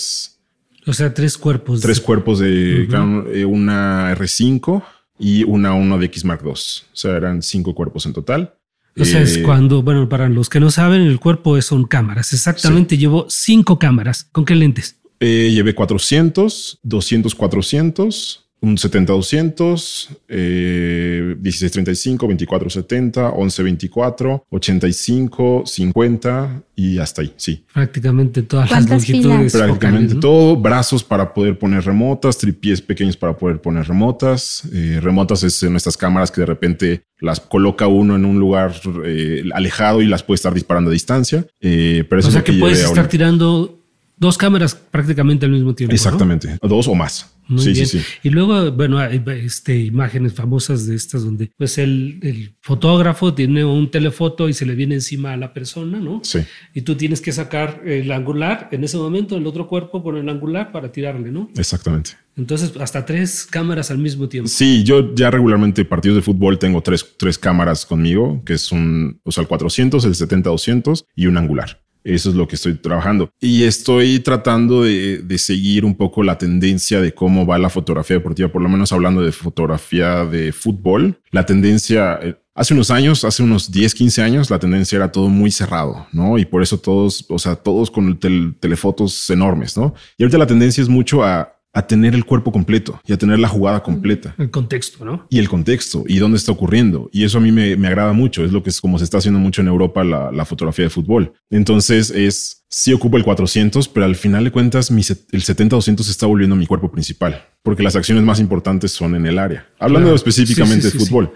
O 0.87 0.93
sea, 0.93 1.13
tres 1.13 1.37
cuerpos. 1.37 1.81
Tres 1.81 1.99
cuerpos 1.99 2.39
de 2.39 2.87
Canon, 2.89 3.27
eh, 3.31 3.45
una 3.45 4.15
R5 4.15 4.83
y 5.19 5.43
una 5.43 5.73
uno 5.73 5.97
de 5.97 6.05
X 6.05 6.23
Mark 6.25 6.41
II. 6.43 6.51
O 6.51 6.55
sea, 6.93 7.17
eran 7.17 7.41
cinco 7.41 7.75
cuerpos 7.75 8.05
en 8.05 8.13
total. 8.13 8.56
O 8.99 9.05
sea, 9.05 9.21
es 9.21 9.37
eh, 9.37 9.43
cuando, 9.43 9.83
bueno, 9.83 10.09
para 10.09 10.29
los 10.29 10.49
que 10.49 10.59
no 10.59 10.71
saben, 10.71 11.01
el 11.01 11.19
cuerpo 11.19 11.61
son 11.61 11.85
cámaras. 11.85 12.33
Exactamente, 12.33 12.97
llevo 12.97 13.25
cinco 13.29 13.77
cámaras. 13.77 14.23
¿Con 14.31 14.45
qué 14.45 14.55
lentes? 14.55 14.97
Eh, 15.19 15.51
llevé 15.53 15.73
400, 15.73 16.79
200, 16.83 17.35
400, 17.35 18.46
un 18.67 18.77
70-200, 18.77 20.09
eh, 20.27 21.35
16-35, 21.41 22.17
24-70, 22.17 23.33
11-24, 23.33 24.43
85, 24.49 25.63
50 25.65 26.63
y 26.75 26.99
hasta 26.99 27.21
ahí, 27.21 27.33
sí. 27.37 27.65
Prácticamente 27.73 28.43
todas 28.43 28.69
las 28.69 28.89
longitudes. 28.89 29.53
Prácticamente 29.53 30.15
todo. 30.15 30.55
Brazos 30.57 31.03
para 31.03 31.33
poder 31.33 31.57
poner 31.57 31.83
remotas, 31.83 32.37
tripies 32.37 32.81
pequeños 32.81 33.17
para 33.17 33.35
poder 33.35 33.61
poner 33.61 33.87
remotas. 33.87 34.63
Eh, 34.71 34.99
remotas 35.01 35.43
es 35.43 35.63
en 35.63 35.75
estas 35.75 35.97
cámaras 35.97 36.29
que 36.29 36.41
de 36.41 36.47
repente 36.47 37.03
las 37.19 37.39
coloca 37.39 37.87
uno 37.87 38.15
en 38.15 38.25
un 38.25 38.39
lugar 38.39 38.73
eh, 39.05 39.43
alejado 39.53 40.01
y 40.01 40.07
las 40.07 40.23
puede 40.23 40.35
estar 40.35 40.53
disparando 40.53 40.91
a 40.91 40.93
distancia. 40.93 41.45
Eh, 41.61 42.05
pero 42.09 42.19
eso 42.19 42.29
o 42.29 42.31
sea 42.31 42.43
que, 42.43 42.53
puedes 42.53 42.83
estar 42.83 43.07
tirando 43.07 43.76
dos 44.17 44.37
cámaras 44.37 44.75
prácticamente 44.75 45.45
al 45.45 45.51
mismo 45.51 45.73
tiempo. 45.73 45.93
Exactamente, 45.93 46.57
dos 46.61 46.87
o 46.87 46.95
más 46.95 47.37
sí, 47.57 47.75
sí, 47.75 47.85
sí. 47.85 48.01
Y 48.23 48.29
luego, 48.29 48.71
bueno, 48.71 48.99
hay 48.99 49.23
este, 49.43 49.77
imágenes 49.79 50.33
famosas 50.33 50.85
de 50.85 50.95
estas 50.95 51.23
donde 51.23 51.51
pues 51.57 51.77
el, 51.77 52.19
el, 52.21 52.55
fotógrafo 52.61 53.33
tiene 53.33 53.63
un 53.63 53.89
telefoto 53.89 54.49
y 54.49 54.53
se 54.53 54.65
le 54.65 54.75
viene 54.75 54.95
encima 54.95 55.33
a 55.33 55.37
la 55.37 55.53
persona, 55.53 55.99
¿no? 55.99 56.21
Sí. 56.23 56.39
Y 56.73 56.81
tú 56.81 56.95
tienes 56.95 57.21
que 57.21 57.31
sacar 57.31 57.81
el 57.85 58.11
angular 58.11 58.67
en 58.71 58.83
ese 58.83 58.97
momento, 58.97 59.37
el 59.37 59.47
otro 59.47 59.67
cuerpo 59.67 60.03
con 60.03 60.17
el 60.17 60.27
angular 60.27 60.71
para 60.71 60.91
tirarle, 60.91 61.31
¿no? 61.31 61.49
Exactamente. 61.55 62.11
Entonces, 62.35 62.73
hasta 62.79 63.05
tres 63.05 63.47
cámaras 63.49 63.89
al 63.89 63.97
mismo 63.97 64.27
tiempo. 64.29 64.47
Sí, 64.49 64.83
yo 64.83 65.15
ya 65.15 65.31
regularmente 65.31 65.85
partidos 65.85 66.17
de 66.17 66.21
fútbol 66.21 66.59
tengo 66.59 66.81
tres, 66.81 67.05
tres 67.17 67.37
cámaras 67.39 67.85
conmigo, 67.85 68.43
que 68.45 68.53
es 68.53 68.71
un, 68.71 69.19
o 69.23 69.31
sea, 69.31 69.41
el 69.41 69.47
400, 69.47 70.05
el 70.05 70.13
70-200 70.13 71.05
y 71.15 71.25
un 71.25 71.37
angular. 71.37 71.81
Eso 72.07 72.29
es 72.29 72.35
lo 72.35 72.47
que 72.47 72.55
estoy 72.55 72.75
trabajando. 72.75 73.29
Y 73.41 73.63
estoy 73.63 74.19
tratando 74.19 74.83
de, 74.83 75.37
seguir 75.37 75.85
un 75.85 75.95
poco 75.95 76.23
la 76.23 76.37
tendencia 76.37 77.01
de 77.01 77.13
cómo 77.13 77.45
va 77.45 77.59
la 77.59 77.69
fotografía 77.69 78.15
deportiva, 78.15 78.49
por 78.49 78.61
lo 78.61 78.69
menos 78.69 78.91
hablando 78.91 79.21
de 79.21 79.31
fotografía 79.31 80.25
de 80.25 80.51
fútbol. 80.51 81.19
La 81.31 81.45
tendencia, 81.45 82.17
eh, 82.21 82.35
hace 82.55 82.73
unos 82.73 82.91
años, 82.91 83.23
hace 83.23 83.43
unos 83.43 83.71
10, 83.71 83.93
15 83.93 84.21
años, 84.21 84.49
la 84.49 84.57
tendencia 84.57 84.95
era 84.95 85.11
todo 85.11 85.27
muy 85.27 85.51
cerrado, 85.51 86.07
¿no? 86.13 86.37
Y 86.37 86.45
por 86.45 86.63
eso 86.63 86.79
todos, 86.79 87.25
o 87.29 87.37
sea, 87.37 87.55
todos 87.55 87.91
con 87.91 88.17
telefotos 88.59 89.29
enormes, 89.29 89.77
¿no? 89.77 89.93
Y 90.17 90.23
ahorita 90.23 90.37
la 90.37 90.47
tendencia 90.47 90.81
es 90.81 90.89
mucho 90.89 91.23
a 91.23 91.56
a 91.77 91.85
tener 91.85 92.15
el 92.15 92.25
cuerpo 92.25 92.51
completo 92.51 92.99
y 93.05 93.13
a 93.13 93.17
tener 93.17 93.37
la 93.37 93.47
jugada 93.47 93.83
completa. 93.83 94.33
El 94.39 94.49
contexto, 94.49 95.05
¿no? 95.05 95.27
Y 95.29 95.37
el 95.37 95.47
contexto 95.47 96.05
y 96.07 96.17
dónde 96.17 96.37
está 96.37 96.51
ocurriendo. 96.51 97.07
Y 97.13 97.23
eso 97.23 97.37
a 97.37 97.41
mí 97.41 97.51
me, 97.51 97.73
agrada 97.87 98.13
mucho. 98.13 98.43
Es 98.43 98.51
lo 98.51 98.63
que 98.63 98.71
es 98.71 98.81
como 98.81 98.97
se 98.97 99.03
está 99.03 99.19
haciendo 99.19 99.39
mucho 99.39 99.61
en 99.61 99.67
Europa 99.67 100.03
la, 100.03 100.45
fotografía 100.45 100.85
de 100.85 100.89
fútbol. 100.89 101.33
Entonces 101.51 102.09
es, 102.09 102.65
sí 102.67 102.93
ocupo 102.93 103.17
el 103.17 103.23
400, 103.23 103.89
pero 103.89 104.07
al 104.07 104.15
final 104.15 104.45
de 104.45 104.51
cuentas 104.51 104.89
mi, 104.89 105.01
el 105.01 105.43
70-200 105.43 106.01
se 106.01 106.09
está 106.09 106.25
volviendo 106.25 106.55
mi 106.55 106.65
cuerpo 106.65 106.89
principal, 106.89 107.45
porque 107.61 107.83
las 107.83 107.95
acciones 107.95 108.23
más 108.23 108.39
importantes 108.39 108.91
son 108.91 109.13
en 109.13 109.27
el 109.27 109.37
área. 109.37 109.67
Hablando 109.77 110.15
específicamente 110.15 110.89
de 110.89 110.97
fútbol, 110.97 111.31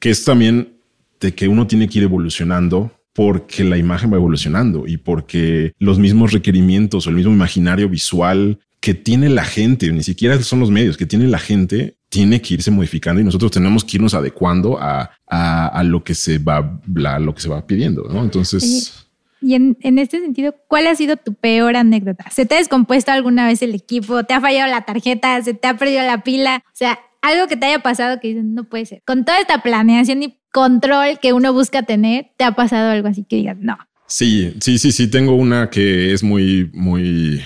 que 0.00 0.10
es 0.10 0.24
también 0.24 0.76
de 1.20 1.32
que 1.36 1.46
uno 1.46 1.68
tiene 1.68 1.88
que 1.88 1.98
ir 1.98 2.04
evolucionando 2.04 2.90
porque 3.12 3.62
la 3.62 3.78
imagen 3.78 4.12
va 4.12 4.16
evolucionando 4.16 4.88
y 4.88 4.96
porque 4.96 5.72
los 5.78 6.00
mismos 6.00 6.32
requerimientos 6.32 7.06
o 7.06 7.10
el 7.10 7.16
mismo 7.16 7.30
imaginario 7.30 7.88
visual 7.88 8.58
que 8.84 8.92
tiene 8.92 9.30
la 9.30 9.46
gente, 9.46 9.90
ni 9.90 10.02
siquiera 10.02 10.38
son 10.42 10.60
los 10.60 10.70
medios, 10.70 10.98
que 10.98 11.06
tiene 11.06 11.26
la 11.26 11.38
gente, 11.38 11.96
tiene 12.10 12.42
que 12.42 12.52
irse 12.52 12.70
modificando 12.70 13.18
y 13.18 13.24
nosotros 13.24 13.50
tenemos 13.50 13.82
que 13.82 13.96
irnos 13.96 14.12
adecuando 14.12 14.76
a, 14.78 15.10
a, 15.26 15.82
lo 15.84 16.04
que 16.04 16.14
se 16.14 16.36
va, 16.36 16.82
lo 17.18 17.34
que 17.34 17.40
se 17.40 17.48
va 17.48 17.66
pidiendo, 17.66 18.02
¿no? 18.12 18.22
Entonces... 18.22 19.06
Y 19.40 19.54
en, 19.54 19.78
en, 19.80 19.98
este 19.98 20.20
sentido, 20.20 20.54
¿cuál 20.68 20.86
ha 20.86 20.94
sido 20.96 21.16
tu 21.16 21.32
peor 21.32 21.76
anécdota? 21.76 22.30
¿Se 22.30 22.44
te 22.44 22.56
ha 22.56 22.58
descompuesto 22.58 23.10
alguna 23.10 23.46
vez 23.46 23.62
el 23.62 23.74
equipo? 23.74 24.22
¿Te 24.24 24.34
ha 24.34 24.40
fallado 24.42 24.70
la 24.70 24.82
tarjeta? 24.82 25.42
¿Se 25.42 25.54
te 25.54 25.66
ha 25.66 25.78
perdido 25.78 26.02
la 26.02 26.22
pila? 26.22 26.62
O 26.66 26.76
sea, 26.76 26.98
algo 27.22 27.48
que 27.48 27.56
te 27.56 27.64
haya 27.64 27.78
pasado 27.78 28.20
que 28.20 28.28
dicen, 28.28 28.54
no 28.54 28.64
puede 28.64 28.84
ser. 28.84 29.02
Con 29.06 29.24
toda 29.24 29.40
esta 29.40 29.62
planeación 29.62 30.22
y 30.22 30.38
control 30.52 31.18
que 31.22 31.32
uno 31.32 31.54
busca 31.54 31.84
tener, 31.84 32.32
¿te 32.36 32.44
ha 32.44 32.52
pasado 32.52 32.90
algo 32.90 33.08
así 33.08 33.24
que 33.24 33.36
digas, 33.36 33.56
no? 33.58 33.78
Sí, 34.06 34.54
sí, 34.60 34.76
sí, 34.76 34.92
sí. 34.92 35.08
Tengo 35.08 35.34
una 35.36 35.70
que 35.70 36.12
es 36.12 36.22
muy, 36.22 36.70
muy 36.74 37.40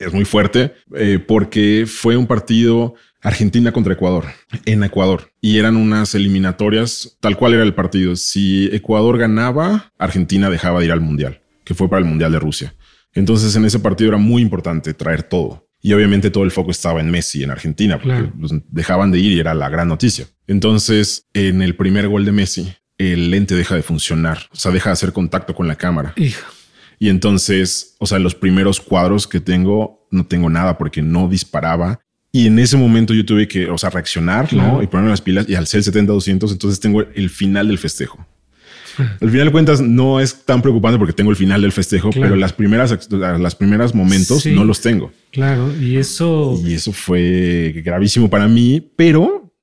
es 0.00 0.12
muy 0.12 0.24
fuerte 0.24 0.74
eh, 0.96 1.18
porque 1.24 1.84
fue 1.86 2.16
un 2.16 2.26
partido 2.26 2.94
Argentina 3.22 3.70
contra 3.70 3.92
Ecuador 3.92 4.24
en 4.64 4.82
Ecuador 4.82 5.30
y 5.40 5.58
eran 5.58 5.76
unas 5.76 6.14
eliminatorias 6.14 7.18
tal 7.20 7.36
cual 7.36 7.54
era 7.54 7.62
el 7.62 7.74
partido. 7.74 8.16
Si 8.16 8.68
Ecuador 8.72 9.18
ganaba, 9.18 9.92
Argentina 9.98 10.50
dejaba 10.50 10.80
de 10.80 10.86
ir 10.86 10.92
al 10.92 11.02
mundial, 11.02 11.42
que 11.64 11.74
fue 11.74 11.88
para 11.88 12.00
el 12.00 12.08
mundial 12.08 12.32
de 12.32 12.38
Rusia. 12.38 12.74
Entonces 13.12 13.54
en 13.56 13.64
ese 13.66 13.78
partido 13.78 14.08
era 14.08 14.18
muy 14.18 14.42
importante 14.42 14.94
traer 14.94 15.22
todo. 15.22 15.68
Y 15.82 15.92
obviamente 15.92 16.30
todo 16.30 16.44
el 16.44 16.50
foco 16.50 16.70
estaba 16.70 17.00
en 17.00 17.10
Messi, 17.10 17.42
en 17.42 17.50
Argentina, 17.50 17.98
porque 17.98 18.30
dejaban 18.68 19.10
de 19.10 19.18
ir 19.18 19.32
y 19.32 19.40
era 19.40 19.54
la 19.54 19.70
gran 19.70 19.88
noticia. 19.88 20.26
Entonces, 20.46 21.26
en 21.32 21.62
el 21.62 21.74
primer 21.74 22.06
gol 22.06 22.26
de 22.26 22.32
Messi, 22.32 22.74
el 22.98 23.30
lente 23.30 23.54
deja 23.54 23.76
de 23.76 23.82
funcionar, 23.82 24.40
o 24.52 24.56
sea, 24.56 24.72
deja 24.72 24.90
de 24.90 24.92
hacer 24.92 25.14
contacto 25.14 25.54
con 25.54 25.66
la 25.66 25.76
cámara. 25.76 26.12
Hijo. 26.16 26.44
Y 27.02 27.08
entonces, 27.08 27.96
o 27.98 28.06
sea, 28.06 28.18
los 28.18 28.34
primeros 28.34 28.78
cuadros 28.78 29.26
que 29.26 29.40
tengo, 29.40 30.06
no 30.10 30.26
tengo 30.26 30.50
nada 30.50 30.76
porque 30.76 31.00
no 31.00 31.28
disparaba. 31.28 32.00
Y 32.30 32.46
en 32.46 32.58
ese 32.58 32.76
momento 32.76 33.14
yo 33.14 33.24
tuve 33.24 33.48
que, 33.48 33.70
o 33.70 33.78
sea, 33.78 33.88
reaccionar, 33.88 34.52
¿no? 34.52 34.82
Y 34.82 34.86
ponerme 34.86 35.08
las 35.08 35.22
pilas 35.22 35.48
y 35.48 35.54
al 35.54 35.66
ser 35.66 35.80
70-200, 35.80 36.52
entonces 36.52 36.78
tengo 36.78 37.00
el 37.00 37.30
final 37.30 37.68
del 37.68 37.78
festejo. 37.78 38.24
Al 38.98 39.30
final 39.30 39.46
de 39.46 39.52
cuentas 39.52 39.80
no 39.80 40.20
es 40.20 40.44
tan 40.44 40.60
preocupante 40.60 40.98
porque 40.98 41.14
tengo 41.14 41.30
el 41.30 41.36
final 41.36 41.62
del 41.62 41.72
festejo, 41.72 42.10
pero 42.12 42.36
las 42.36 42.52
primeras, 42.52 43.08
las 43.10 43.54
primeras 43.54 43.94
momentos 43.94 44.44
no 44.44 44.64
los 44.64 44.82
tengo. 44.82 45.10
Claro, 45.32 45.74
y 45.80 45.96
eso... 45.96 46.60
Y 46.62 46.74
eso 46.74 46.92
fue 46.92 47.80
gravísimo 47.82 48.28
para 48.28 48.46
mí, 48.46 48.92
pero 48.94 49.54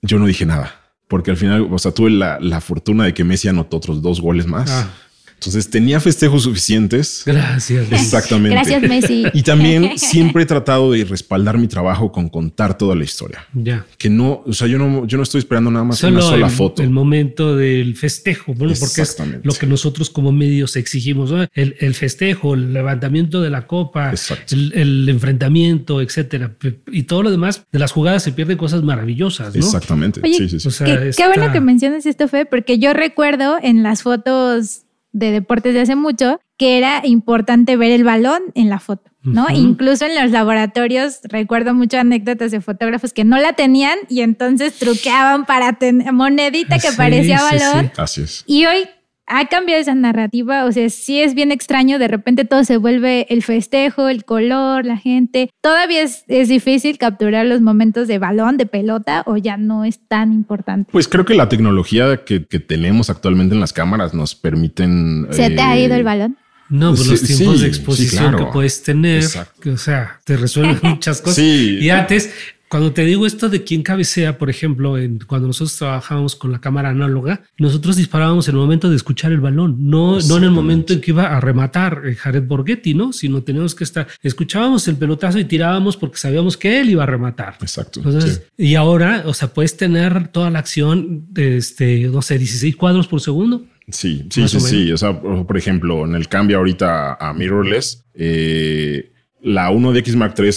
yo 0.00 0.18
no 0.18 0.24
dije 0.24 0.46
nada, 0.46 0.94
porque 1.06 1.32
al 1.32 1.36
final, 1.36 1.68
o 1.70 1.78
sea, 1.78 1.92
tuve 1.92 2.08
la, 2.08 2.40
la 2.40 2.62
fortuna 2.62 3.04
de 3.04 3.12
que 3.12 3.24
Messi 3.24 3.48
anotó 3.48 3.76
otros 3.76 4.00
dos 4.00 4.22
goles 4.22 4.46
más. 4.46 4.70
Ah. 4.70 4.90
Entonces 5.38 5.70
tenía 5.70 6.00
festejos 6.00 6.42
suficientes. 6.42 7.22
Gracias. 7.24 7.92
Exactamente. 7.92 8.56
Gracias, 8.56 8.82
Messi. 8.82 9.24
Y 9.32 9.42
también 9.42 9.92
siempre 9.96 10.42
he 10.42 10.46
tratado 10.46 10.90
de 10.90 11.04
respaldar 11.04 11.58
mi 11.58 11.68
trabajo 11.68 12.10
con 12.10 12.28
contar 12.28 12.76
toda 12.76 12.96
la 12.96 13.04
historia. 13.04 13.46
Ya. 13.54 13.86
Que 13.98 14.10
no, 14.10 14.42
o 14.44 14.52
sea, 14.52 14.66
yo 14.66 14.78
no, 14.78 15.06
yo 15.06 15.16
no 15.16 15.22
estoy 15.22 15.38
esperando 15.38 15.70
nada 15.70 15.84
más 15.84 16.02
una 16.02 16.22
sola 16.22 16.48
foto. 16.48 16.82
El 16.82 16.90
momento 16.90 17.56
del 17.56 17.94
festejo, 17.94 18.52
bueno, 18.52 18.74
porque 18.80 19.02
es 19.02 19.16
lo 19.44 19.54
que 19.54 19.66
nosotros 19.68 20.10
como 20.10 20.32
medios 20.32 20.74
exigimos, 20.74 21.32
el, 21.54 21.94
festejo, 21.94 22.54
el 22.54 22.72
levantamiento 22.72 23.40
de 23.40 23.50
la 23.50 23.68
copa, 23.68 24.12
el, 24.50 25.08
enfrentamiento, 25.08 26.02
etcétera. 26.02 26.56
Y 26.90 27.04
todo 27.04 27.22
lo 27.22 27.30
demás 27.30 27.64
de 27.70 27.78
las 27.78 27.92
jugadas 27.92 28.24
se 28.24 28.32
pierden 28.32 28.58
cosas 28.58 28.82
maravillosas. 28.82 29.54
¿no? 29.54 29.64
Exactamente. 29.64 30.20
sí, 30.24 30.48
sí, 30.48 30.58
sí. 30.58 30.84
qué, 30.84 31.12
qué 31.16 31.26
bueno 31.28 31.52
que 31.52 31.60
menciones 31.60 32.06
esto, 32.06 32.26
Fe, 32.26 32.44
porque 32.44 32.80
yo 32.80 32.92
recuerdo 32.92 33.56
en 33.62 33.84
las 33.84 34.02
fotos 34.02 34.82
de 35.12 35.30
deportes 35.30 35.74
de 35.74 35.80
hace 35.80 35.96
mucho, 35.96 36.40
que 36.56 36.76
era 36.78 37.02
importante 37.04 37.76
ver 37.76 37.92
el 37.92 38.04
balón 38.04 38.42
en 38.54 38.68
la 38.68 38.80
foto, 38.80 39.10
¿no? 39.22 39.46
Incluso 39.50 40.06
en 40.06 40.14
los 40.20 40.30
laboratorios, 40.30 41.20
recuerdo 41.24 41.72
muchas 41.72 42.00
anécdotas 42.00 42.50
de 42.50 42.60
fotógrafos 42.60 43.12
que 43.12 43.24
no 43.24 43.38
la 43.38 43.52
tenían 43.52 43.98
y 44.08 44.20
entonces 44.20 44.74
truqueaban 44.78 45.46
para 45.46 45.74
tener 45.74 46.12
monedita 46.12 46.78
que 46.78 46.92
parecía 46.92 47.40
balón. 47.42 47.92
Así 47.96 48.22
es. 48.22 48.44
Y 48.46 48.66
hoy 48.66 48.88
ha 49.28 49.46
cambiado 49.46 49.80
esa 49.80 49.94
narrativa, 49.94 50.64
o 50.64 50.72
sea, 50.72 50.88
sí 50.90 51.20
es 51.20 51.34
bien 51.34 51.52
extraño, 51.52 51.98
de 51.98 52.08
repente 52.08 52.44
todo 52.44 52.64
se 52.64 52.76
vuelve 52.76 53.26
el 53.30 53.42
festejo, 53.42 54.08
el 54.08 54.24
color, 54.24 54.84
la 54.84 54.96
gente. 54.96 55.50
Todavía 55.60 56.02
es, 56.02 56.24
difícil 56.26 56.98
capturar 56.98 57.46
los 57.46 57.60
momentos 57.60 58.08
de 58.08 58.18
balón, 58.18 58.56
de 58.56 58.66
pelota, 58.66 59.22
o 59.26 59.36
ya 59.36 59.56
no 59.56 59.84
es 59.84 60.00
tan 60.08 60.32
importante. 60.32 60.90
Pues 60.90 61.08
creo 61.08 61.24
que 61.24 61.34
la 61.34 61.48
tecnología 61.48 62.24
que, 62.24 62.40
tenemos 62.40 63.10
actualmente 63.10 63.54
en 63.54 63.60
las 63.60 63.72
cámaras 63.72 64.14
nos 64.14 64.34
permiten... 64.34 65.28
¿Se 65.30 65.50
te 65.50 65.60
ha 65.60 65.78
ido 65.78 65.94
el 65.94 66.00
eh, 66.00 66.04
balón? 66.04 66.36
No, 66.70 66.94
pues 66.94 67.06
los 67.06 67.22
tiempos 67.22 67.60
de 67.60 67.68
exposición 67.68 68.36
que 68.36 68.44
puedes 68.46 68.82
tener, 68.82 69.24
o 69.24 69.76
sea, 69.76 70.20
te 70.24 70.36
resuelven 70.36 70.78
muchas 70.82 71.20
cosas. 71.22 71.38
Y 71.38 71.88
antes 71.90 72.30
Cuando 72.68 72.92
te 72.92 73.04
digo 73.04 73.26
esto 73.26 73.48
de 73.48 73.64
quién 73.64 73.82
cabecea, 73.82 74.36
por 74.36 74.50
ejemplo, 74.50 74.98
en, 74.98 75.18
cuando 75.20 75.46
nosotros 75.46 75.76
trabajábamos 75.76 76.36
con 76.36 76.52
la 76.52 76.60
cámara 76.60 76.90
análoga, 76.90 77.42
nosotros 77.58 77.96
disparábamos 77.96 78.48
en 78.48 78.54
el 78.54 78.60
momento 78.60 78.90
de 78.90 78.96
escuchar 78.96 79.32
el 79.32 79.40
balón, 79.40 79.76
no, 79.88 80.20
no 80.20 80.36
en 80.36 80.44
el 80.44 80.50
momento 80.50 80.92
en 80.92 81.00
que 81.00 81.12
iba 81.12 81.36
a 81.36 81.40
rematar 81.40 82.02
eh, 82.04 82.14
Jared 82.14 82.44
Borghetti, 82.44 82.94
¿no? 82.94 83.12
Sino 83.12 83.42
teníamos 83.42 83.74
que 83.74 83.84
estar, 83.84 84.06
escuchábamos 84.22 84.86
el 84.88 84.96
pelotazo 84.96 85.38
y 85.38 85.44
tirábamos 85.44 85.96
porque 85.96 86.18
sabíamos 86.18 86.56
que 86.56 86.80
él 86.80 86.90
iba 86.90 87.04
a 87.04 87.06
rematar. 87.06 87.56
Exacto. 87.60 88.00
Entonces, 88.00 88.42
Y 88.56 88.74
ahora, 88.74 89.22
o 89.26 89.34
sea, 89.34 89.48
puedes 89.48 89.76
tener 89.76 90.28
toda 90.28 90.50
la 90.50 90.58
acción 90.58 91.26
de, 91.30 91.56
este, 91.56 92.08
no 92.08 92.22
sé, 92.22 92.38
16 92.38 92.76
cuadros 92.76 93.08
por 93.08 93.20
segundo. 93.20 93.64
Sí, 93.90 94.26
sí, 94.30 94.46
sí, 94.48 94.60
sí. 94.60 94.92
O 94.92 94.98
sea, 94.98 95.18
por 95.18 95.56
ejemplo, 95.56 96.04
en 96.04 96.14
el 96.14 96.28
cambio 96.28 96.58
ahorita 96.58 97.14
a 97.14 97.32
mirrorless, 97.32 98.04
eh, 98.14 99.12
la 99.40 99.70
1DX 99.70 100.16
Mark 100.16 100.34
III 100.36 100.50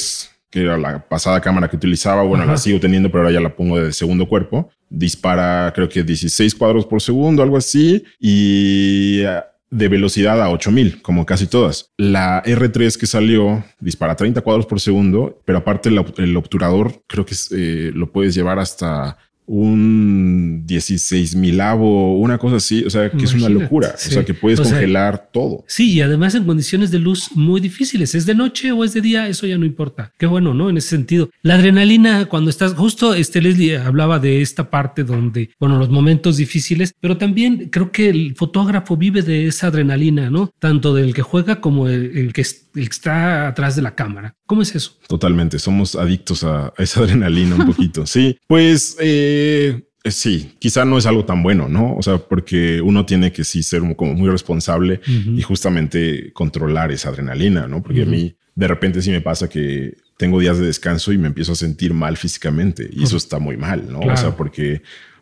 que 0.52 0.62
era 0.62 0.78
la 0.78 1.08
pasada 1.08 1.42
cámara 1.42 1.70
que 1.70 1.78
utilizaba. 1.78 2.24
Bueno, 2.24 2.46
la 2.46 2.58
sigo 2.58 2.80
teniendo, 2.80 3.10
pero 3.10 3.24
ahora 3.24 3.34
ya 3.34 3.40
la 3.40 3.56
pongo 3.56 3.80
de 3.80 3.94
segundo 3.94 4.28
cuerpo. 4.28 4.70
Dispara, 4.90 5.72
creo 5.74 5.88
que 5.88 6.04
16 6.04 6.54
cuadros 6.56 6.86
por 6.86 7.02
segundo, 7.02 7.42
algo 7.42 7.58
así. 7.58 8.04
Y 8.20 9.22
eh, 9.22 9.42
de 9.72 9.88
velocidad 9.88 10.42
a 10.42 10.50
8000, 10.50 11.02
como 11.02 11.26
casi 11.26 11.48
todas. 11.48 11.90
La 11.98 12.44
R3 12.44 12.98
que 12.98 13.08
salió 13.08 13.64
dispara 13.80 14.16
30 14.16 14.42
cuadros 14.42 14.66
por 14.66 14.82
segundo, 14.82 15.42
pero 15.46 15.60
aparte 15.60 15.90
el, 15.90 16.38
obturador 16.38 17.02
creo 17.08 17.26
que 17.26 17.36
eh, 17.52 17.92
lo 17.96 18.12
puedes 18.12 18.36
llevar 18.36 18.60
hasta 18.60 19.18
un 19.54 20.64
16 20.66 21.36
milavo, 21.36 22.18
una 22.18 22.38
cosa 22.38 22.56
así, 22.56 22.86
o 22.86 22.90
sea, 22.90 23.12
que 23.12 23.26
es 23.26 23.34
una 23.34 23.50
locura, 23.50 23.94
o 23.94 23.98
sea, 23.98 24.24
que 24.24 24.34
puedes 24.34 24.62
congelar 24.62 25.30
todo. 25.34 25.66
Sí, 25.68 25.92
y 25.92 26.02
además 26.02 26.36
en 26.36 26.46
condiciones 26.46 26.90
de 26.90 27.00
luz 27.00 27.32
muy 27.36 27.60
difíciles, 27.60 28.16
es 28.16 28.26
de 28.26 28.34
noche 28.34 28.72
o 28.72 28.86
es 28.86 28.94
de 28.94 29.02
día, 29.02 29.28
eso 29.28 29.46
ya 29.46 29.58
no 29.58 29.66
importa. 29.66 30.14
Qué 30.18 30.26
bueno, 30.26 30.54
¿no? 30.54 30.70
En 30.70 30.78
ese 30.78 30.88
sentido. 30.88 31.30
La 31.42 31.56
adrenalina, 31.56 32.28
cuando 32.28 32.50
estás, 32.50 32.76
justo 32.76 33.14
este 33.14 33.42
Leslie 33.42 33.76
hablaba 33.76 34.20
de 34.20 34.42
esta 34.42 34.70
parte 34.70 35.04
donde, 35.04 35.50
bueno, 35.60 35.78
los 35.78 35.90
momentos 35.90 36.38
difíciles, 36.38 36.94
pero 37.02 37.18
también 37.18 37.68
creo 37.70 37.92
que 37.92 38.08
el 38.08 38.36
fotógrafo 38.38 38.96
vive 38.96 39.22
de 39.22 39.48
esa 39.48 39.68
adrenalina, 39.68 40.30
¿no? 40.30 40.54
Tanto 40.60 40.94
del 40.94 41.14
que 41.14 41.24
juega 41.24 41.60
como 41.60 41.90
el, 41.90 42.32
que, 42.32 42.46
el 42.76 42.90
que 42.90 42.94
está 42.94 43.48
atrás 43.48 43.76
de 43.76 43.82
la 43.82 43.96
cámara. 43.96 44.36
¿Cómo 44.46 44.62
es 44.62 44.76
eso? 44.76 44.98
Totalmente, 45.08 45.60
somos 45.60 45.96
adictos 45.96 46.44
a, 46.44 46.74
esa 46.78 47.02
adrenalina 47.02 47.56
un 47.56 47.66
poquito. 47.66 48.06
Sí, 48.06 48.38
pues... 48.48 48.98
Eh, 49.00 49.88
eh, 50.04 50.10
sí, 50.10 50.56
quizá 50.60 50.84
no 50.84 50.98
es 50.98 51.06
algo 51.06 51.26
tan 51.26 51.44
bueno, 51.44 51.70
¿no? 51.70 51.96
O 51.96 52.02
sea, 52.02 52.18
porque 52.18 52.82
uno 52.82 53.06
tiene 53.06 53.32
que 53.32 53.44
sí 53.44 53.62
ser 53.62 53.82
como 53.96 54.16
muy 54.16 54.30
responsable 54.30 55.00
y 55.06 55.42
justamente 55.44 56.34
controlar 56.34 56.92
esa 56.92 57.10
adrenalina, 57.10 57.68
¿no? 57.68 57.84
Porque 57.84 58.02
a 58.02 58.06
mí 58.06 58.36
de 58.56 58.68
repente 58.68 59.02
sí 59.02 59.12
me 59.12 59.22
pasa 59.22 59.48
que 59.48 59.96
tengo 60.18 60.40
días 60.40 60.58
de 60.58 60.66
descanso 60.66 61.12
y 61.12 61.18
me 61.18 61.28
empiezo 61.28 61.52
a 61.52 61.56
sentir 61.56 61.94
mal 61.94 62.18
físicamente 62.18 62.90
y 62.92 63.04
eso 63.04 63.18
está 63.18 63.38
muy 63.40 63.58
mal, 63.58 63.92
¿no? 63.92 64.00
O 64.00 64.18
sea, 64.18 64.36
porque 64.36 64.82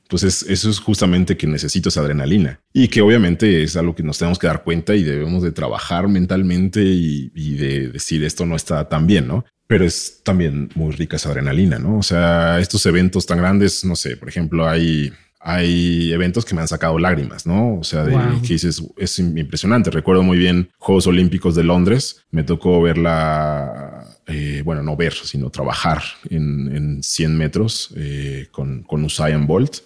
pues 0.10 0.24
eso 0.24 0.70
es 0.70 0.80
justamente 0.80 1.38
que 1.38 1.48
necesito 1.48 1.88
esa 1.88 2.02
adrenalina 2.02 2.60
y 2.74 2.90
que 2.90 3.02
obviamente 3.02 3.64
es 3.64 3.78
algo 3.78 3.96
que 3.96 4.04
nos 4.04 4.18
tenemos 4.18 4.40
que 4.40 4.48
dar 4.48 4.64
cuenta 4.64 4.96
y 4.96 5.04
debemos 5.04 5.44
de 5.44 5.54
trabajar 5.54 6.10
mentalmente 6.10 6.82
y, 6.84 7.32
y 7.34 7.56
de 7.56 7.90
decir 7.90 8.24
esto 8.26 8.46
no 8.46 8.58
está 8.58 8.90
tan 8.90 9.08
bien, 9.08 9.28
¿no? 9.28 9.46
pero 9.70 9.86
es 9.86 10.22
también 10.24 10.68
muy 10.74 10.94
rica 10.94 11.18
esa 11.18 11.30
adrenalina, 11.30 11.78
¿no? 11.78 12.00
O 12.00 12.02
sea, 12.02 12.60
estos 12.60 12.84
eventos 12.88 13.28
tan 13.28 13.38
grandes, 13.38 13.86
no 13.86 13.96
sé, 13.96 14.18
por 14.18 14.28
ejemplo, 14.28 14.68
hay, 14.68 15.14
hay 15.40 16.12
eventos 16.12 16.44
que 16.44 16.56
me 16.56 16.62
han 16.62 16.68
sacado 16.68 16.98
lágrimas, 16.98 17.46
¿no? 17.46 17.76
O 17.76 17.84
sea, 17.84 18.04
de, 18.04 18.18
que 18.42 18.54
dices, 18.54 18.84
es 18.98 19.20
impresionante. 19.20 19.92
Recuerdo 19.92 20.24
muy 20.24 20.40
bien 20.40 20.72
Juegos 20.80 21.06
Olímpicos 21.06 21.54
de 21.54 21.64
Londres, 21.64 22.26
me 22.32 22.42
tocó 22.42 22.82
verla, 22.82 24.09
eh, 24.30 24.62
bueno, 24.64 24.84
no 24.84 24.96
ver, 24.96 25.14
sino 25.14 25.50
trabajar 25.50 26.04
en, 26.30 26.76
en 26.76 27.04
100 27.04 27.38
metros 27.38 27.90
eh, 27.96 28.48
con, 28.52 28.84
con 28.84 29.04
Usain 29.04 29.48
Bolt. 29.48 29.78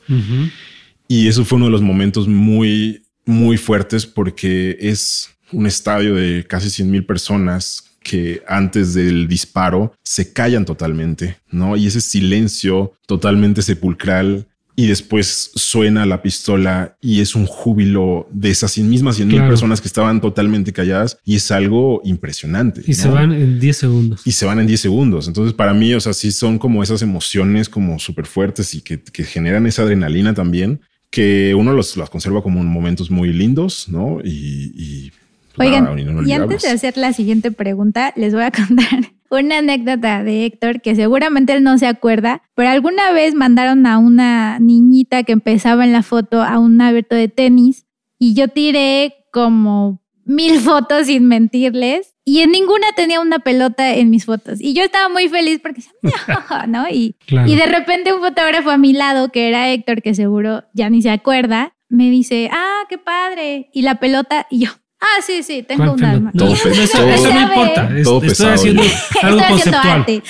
Y 1.08 1.28
eso 1.28 1.46
fue 1.46 1.58
uno 1.58 1.66
de 1.66 1.72
los 1.72 1.82
momentos 1.82 2.28
muy, 2.28 3.04
muy 3.26 3.58
fuertes 3.58 4.06
porque 4.06 4.78
es 4.80 5.30
un 5.52 5.66
estadio 5.66 6.16
de 6.16 6.46
casi 6.48 6.70
100 6.70 6.92
mil 6.92 7.06
personas 7.06 7.84
que 8.02 8.44
antes 8.48 8.94
del 8.94 9.28
disparo 9.28 9.94
se 10.04 10.34
callan 10.34 10.66
totalmente, 10.66 11.38
¿no? 11.50 11.78
Y 11.78 11.88
ese 11.88 12.02
silencio 12.02 12.94
totalmente 13.08 13.62
sepulcral 13.62 14.48
y 14.76 14.88
después 14.88 15.52
suena 15.56 16.06
la 16.06 16.22
pistola 16.22 16.98
y 17.02 17.22
es 17.22 17.36
un 17.36 17.46
júbilo 17.46 18.28
de 18.32 18.50
esas 18.50 18.78
mismas 18.78 19.18
100 19.18 19.28
mil 19.28 19.42
personas 19.42 19.82
que 19.82 19.88
estaban 19.88 20.22
totalmente 20.22 20.74
calladas 20.74 21.18
y 21.24 21.36
es 21.36 21.52
algo 21.52 22.02
impresionante. 22.04 22.82
Y 22.86 22.94
se 22.94 23.08
van 23.08 23.32
en 23.32 23.60
10 23.60 23.78
segundos. 23.78 24.22
Y 24.26 24.32
se 24.32 24.46
van 24.46 24.60
en 24.60 24.68
10 24.68 24.80
segundos. 24.80 25.28
Entonces 25.28 25.54
para 25.54 25.74
mí, 25.74 25.94
o 25.94 26.00
sea, 26.00 26.14
sí 26.14 26.32
son 26.32 26.58
como 26.58 26.82
esas 26.82 27.02
emociones 27.02 27.70
como 27.70 28.00
súper 28.00 28.26
fuertes 28.26 28.74
y 28.74 28.82
que, 28.82 29.00
generan 29.24 29.68
esa 29.68 29.84
adrenalina 29.84 30.34
también 30.34 30.82
que 31.10 31.54
uno 31.54 31.74
los, 31.74 31.96
las 31.96 32.10
conserva 32.10 32.42
como 32.42 32.64
momentos 32.64 33.12
muy 33.12 33.32
lindos, 33.32 33.88
¿no? 33.88 34.20
y 34.24 35.12
Oigan, 35.58 36.28
y 36.28 36.32
antes 36.32 36.64
de 36.64 36.70
hacer 36.70 36.98
la 36.98 37.14
siguiente 37.14 37.52
pregunta, 37.52 38.14
les 38.16 38.34
voy 38.34 38.44
a 38.44 38.52
contar 38.52 39.12
una 39.42 39.60
anécdota 39.60 40.24
de 40.24 40.46
Héctor 40.46 40.82
que 40.82 40.96
seguramente 40.96 41.54
él 41.54 41.64
no 41.64 41.78
se 41.78 41.88
acuerda, 41.88 42.42
pero 42.56 42.70
alguna 42.70 43.12
vez 43.12 43.34
mandaron 43.34 43.86
a 43.86 43.98
una 43.98 44.60
niñita 44.60 45.24
que 45.24 45.32
empezaba 45.32 45.84
en 45.84 45.94
la 45.94 46.04
foto 46.04 46.42
a 46.42 46.60
un 46.60 46.80
abierto 46.82 47.16
de 47.16 47.28
tenis 47.28 47.86
y 48.20 48.34
yo 48.34 48.48
tiré 48.48 49.16
como 49.32 50.02
mil 50.26 50.60
fotos 50.60 51.08
sin 51.08 51.28
mentirles 51.28 52.14
y 52.26 52.40
en 52.40 52.52
ninguna 52.52 52.88
tenía 52.96 53.20
una 53.20 53.40
pelota 53.40 53.96
en 53.96 54.10
mis 54.10 54.26
fotos. 54.26 54.62
Y 54.62 54.74
yo 54.74 54.84
estaba 54.84 55.10
muy 55.10 55.28
feliz 55.28 55.60
porque, 55.62 55.82
¿no? 56.68 56.88
Y, 56.90 57.18
y 57.28 57.56
de 57.56 57.66
repente 57.66 58.14
un 58.14 58.22
fotógrafo 58.22 58.70
a 58.70 58.78
mi 58.78 58.94
lado, 58.94 59.30
que 59.30 59.50
era 59.50 59.70
Héctor, 59.70 60.02
que 60.02 60.14
seguro 60.14 60.64
ya 60.74 60.90
ni 60.90 61.02
se 61.02 61.10
acuerda, 61.10 61.76
me 61.90 62.10
dice, 62.10 62.50
ah, 62.52 62.84
qué 62.88 62.98
padre. 62.98 63.70
Y 63.74 63.82
la 63.82 63.96
pelota, 63.96 64.48
y 64.50 64.66
yo, 64.66 64.72
Ah, 65.04 65.22
sí, 65.22 65.44
sí, 65.44 65.64
tengo 65.64 65.92
un 65.92 66.04
alma. 66.04 66.32
No, 66.34 66.48
eso, 66.48 66.70
no 66.70 67.42
importa. 67.42 67.90
estoy 67.98 68.48
haciendo 68.48 68.84
algo 69.22 69.42
conceptual. 69.50 70.06
y 70.08 70.16
me 70.16 70.22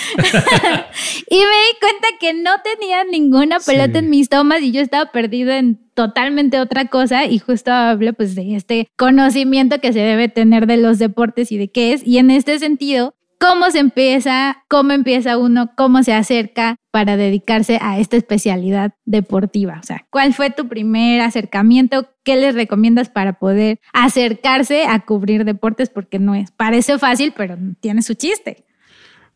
di 1.40 1.74
cuenta 1.80 2.08
que 2.20 2.34
no 2.34 2.52
tenía 2.64 3.04
ninguna 3.04 3.60
pelota 3.60 4.00
en 4.00 4.10
mis 4.10 4.30
tomas 4.30 4.64
y 4.64 4.72
yo 4.72 4.82
estaba 4.82 5.12
perdido 5.12 5.52
en 5.52 5.80
totalmente 5.94 6.60
otra 6.60 6.88
cosa 6.88 7.26
y 7.26 7.38
justo 7.38 7.72
hablo 7.72 8.14
pues 8.14 8.34
de 8.34 8.56
este 8.56 8.90
conocimiento 8.96 9.80
que 9.80 9.94
se 9.94 10.00
debe 10.00 10.28
tener 10.28 10.66
de 10.66 10.78
los 10.78 10.98
deportes 10.98 11.52
y 11.52 11.58
de 11.58 11.70
qué 11.70 11.94
es 11.94 12.06
y 12.06 12.18
en 12.18 12.32
este 12.32 12.58
sentido 12.58 13.14
cómo 13.44 13.70
se 13.72 13.80
empieza, 13.80 14.64
cómo 14.70 14.94
empieza 14.94 15.38
uno, 15.38 15.72
cómo 15.76 16.02
se 16.02 16.14
acerca 16.14 16.78
para 16.92 17.18
dedicarse 17.18 17.78
a 17.82 18.00
esta 18.00 18.16
especialidad 18.16 18.94
deportiva. 19.04 19.80
O 19.82 19.86
sea, 19.86 20.06
¿cuál 20.10 20.34
fue 20.34 20.50
tu 20.50 20.70
primer 20.70 21.20
acercamiento? 21.20 22.08
¿Qué 22.24 22.38
les 22.38 22.56
recomiendas 22.56 23.10
para 23.10 23.40
poder 23.40 23.82
acercarse 23.92 24.86
a 24.86 25.04
cubrir 25.04 25.44
deportes? 25.44 25.90
Porque 25.90 26.20
no 26.20 26.36
es, 26.36 26.52
parece 26.52 26.98
fácil, 26.98 27.34
pero 27.36 27.58
tiene 27.82 28.02
su 28.02 28.14
chiste. 28.14 28.64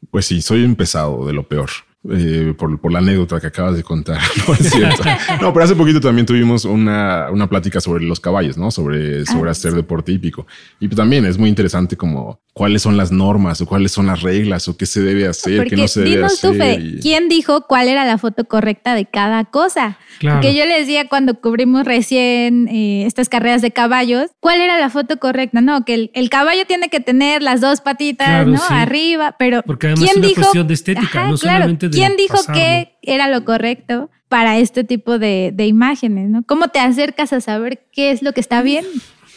Pues 0.10 0.26
sí, 0.26 0.42
soy 0.42 0.64
un 0.64 0.76
pesado 0.76 1.26
de 1.26 1.34
lo 1.34 1.44
peor. 1.44 1.70
Eh, 2.10 2.54
por, 2.58 2.92
la 2.92 3.00
anécdota 3.00 3.40
que 3.42 3.48
acabas 3.48 3.76
de 3.76 3.84
contar. 3.84 4.20
No 4.48 4.54
es 4.54 4.70
cierto. 4.70 5.04
no, 5.42 5.52
pero 5.52 5.66
hace 5.66 5.76
poquito 5.76 6.00
también 6.00 6.26
tuvimos 6.26 6.64
una, 6.64 7.30
una 7.32 7.50
plática 7.50 7.82
sobre 7.82 8.06
los 8.06 8.20
caballos, 8.20 8.58
¿no? 8.58 8.72
Sobre, 8.72 9.26
sobre 9.26 9.50
ah, 9.50 9.52
hacer 9.52 9.74
deporte 9.74 10.12
hípico. 10.12 10.48
Y 10.80 10.88
también 10.90 11.26
es 11.26 11.38
muy 11.38 11.50
interesante 11.50 11.98
como 11.98 12.40
cuáles 12.54 12.82
son 12.82 12.98
las 12.98 13.12
normas 13.12 13.62
o 13.62 13.66
cuáles 13.66 13.92
son 13.92 14.08
las 14.08 14.22
reglas 14.22 14.68
o 14.68 14.78
qué 14.78 14.86
se 14.86 15.02
debe 15.02 15.28
hacer, 15.28 15.68
qué 15.68 15.76
no 15.76 15.88
se 15.88 16.02
debe 16.02 16.26
hacer. 16.26 17.00
¿quién 17.02 17.30
dijo 17.30 17.66
cuál 17.68 17.88
era 17.88 18.06
la 18.06 18.18
foto 18.18 18.46
correcta 18.46 18.96
de 18.96 19.06
cada 19.06 19.46
cosa? 19.46 20.00
Porque 20.22 20.56
yo 20.56 20.66
les 20.66 20.80
decía 20.80 21.08
cuando 21.08 21.40
cubrimos 21.40 21.86
recién 21.86 22.68
eh, 22.70 23.06
estas 23.06 23.30
carreras 23.30 23.62
de 23.62 23.72
caballos, 23.72 24.32
¿cuál 24.40 24.62
era 24.62 24.80
la 24.80 24.90
foto 24.90 25.18
correcta? 25.18 25.62
No, 25.62 25.86
que 25.86 26.10
el, 26.14 26.30
caballo 26.30 26.66
tiene 26.68 26.90
que 26.90 27.00
tener 27.00 27.44
las 27.44 27.62
dos 27.62 27.82
patitas, 27.82 28.48
¿no? 28.48 28.60
Arriba, 28.70 29.36
pero 29.38 29.62
Porque 29.64 29.88
además 29.88 30.06
¿quién 30.06 30.12
es 30.12 30.18
una 30.18 30.28
dijo? 30.28 30.42
cuestión 30.42 30.68
de 30.68 30.74
estética, 30.74 31.28
no 31.28 31.38
solamente 31.38 31.87
de 31.90 31.98
¿Quién 31.98 32.16
dijo 32.18 32.38
que 32.54 32.98
era 33.02 33.30
lo 33.30 33.46
correcto 33.46 34.10
para 34.30 34.58
este 34.58 34.84
tipo 34.84 35.20
de, 35.20 35.54
imágenes? 35.60 36.30
¿no? 36.30 36.44
¿Cómo 36.44 36.70
te 36.70 36.80
acercas 36.80 37.34
a 37.34 37.42
saber 37.42 37.88
qué 37.92 38.12
es 38.12 38.22
lo 38.22 38.34
que 38.34 38.42
está 38.42 38.62
bien? 38.62 38.86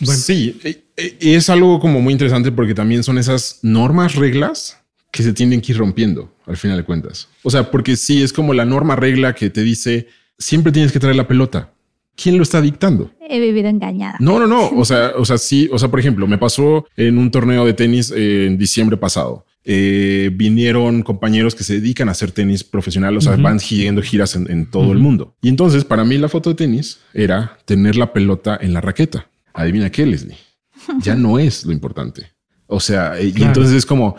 Sí, 0.02 0.58
eh, 0.64 0.82
eh, 0.96 1.18
es 1.20 1.50
algo 1.50 1.78
como 1.78 2.00
muy 2.00 2.12
interesante 2.12 2.50
porque 2.52 2.74
también 2.74 3.02
son 3.02 3.18
esas 3.18 3.58
normas, 3.62 4.14
reglas 4.14 4.78
que 5.10 5.22
se 5.22 5.32
tienen 5.32 5.60
que 5.60 5.72
ir 5.72 5.78
rompiendo 5.78 6.32
al 6.46 6.56
final 6.56 6.78
de 6.78 6.84
cuentas. 6.84 7.28
O 7.42 7.50
sea, 7.50 7.70
porque 7.70 7.96
sí, 7.96 8.22
es 8.22 8.32
como 8.32 8.54
la 8.54 8.64
norma 8.64 8.96
regla 8.96 9.34
que 9.34 9.50
te 9.50 9.62
dice 9.62 10.08
siempre 10.38 10.72
tienes 10.72 10.90
que 10.90 10.98
traer 10.98 11.16
la 11.16 11.28
pelota. 11.28 11.72
¿Quién 12.16 12.36
lo 12.36 12.42
está 12.42 12.60
dictando? 12.60 13.10
He 13.28 13.40
vivido 13.40 13.68
engañada. 13.68 14.16
No, 14.18 14.38
no, 14.38 14.46
no. 14.46 14.68
O 14.76 14.84
sea, 14.84 15.12
o 15.16 15.24
sea, 15.24 15.38
sí. 15.38 15.68
O 15.72 15.78
sea, 15.78 15.88
por 15.88 16.00
ejemplo, 16.00 16.26
me 16.26 16.38
pasó 16.38 16.86
en 16.96 17.18
un 17.18 17.30
torneo 17.30 17.64
de 17.64 17.74
tenis 17.74 18.10
en 18.10 18.58
diciembre 18.58 18.96
pasado. 18.96 19.46
Eh, 19.64 20.30
vinieron 20.32 21.02
compañeros 21.02 21.54
que 21.54 21.64
se 21.64 21.74
dedican 21.74 22.08
a 22.08 22.12
hacer 22.12 22.32
tenis 22.32 22.64
profesional, 22.64 23.16
o 23.16 23.20
sea, 23.20 23.36
van 23.36 23.60
siguiendo 23.60 24.02
giras 24.02 24.34
en, 24.34 24.66
todo 24.70 24.92
el 24.92 24.98
mundo. 24.98 25.36
Y 25.42 25.48
entonces, 25.48 25.84
para 25.84 26.04
mí, 26.04 26.16
la 26.18 26.28
foto 26.28 26.50
de 26.50 26.56
tenis 26.56 27.00
era 27.12 27.58
tener 27.66 27.96
la 27.96 28.12
pelota 28.12 28.58
en 28.60 28.72
la 28.72 28.80
raqueta. 28.80 29.28
Adivina 29.52 29.90
qué, 29.90 30.06
Leslie. 30.06 30.36
Ya 31.02 31.14
no 31.14 31.38
es 31.38 31.64
lo 31.64 31.72
importante. 31.72 32.32
O 32.66 32.80
sea, 32.80 33.20
y 33.20 33.34
entonces 33.42 33.74
es 33.74 33.84
como, 33.84 34.16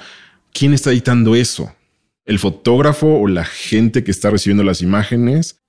¿quién 0.53 0.73
está 0.73 0.91
editando 0.91 1.35
eso? 1.35 1.73
el 2.25 2.39
fotógrafo 2.39 3.19
o 3.19 3.27
la 3.27 3.45
gente 3.45 4.03
que 4.03 4.11
está 4.11 4.29
recibiendo 4.29 4.63
las 4.63 4.81
imágenes, 4.81 5.61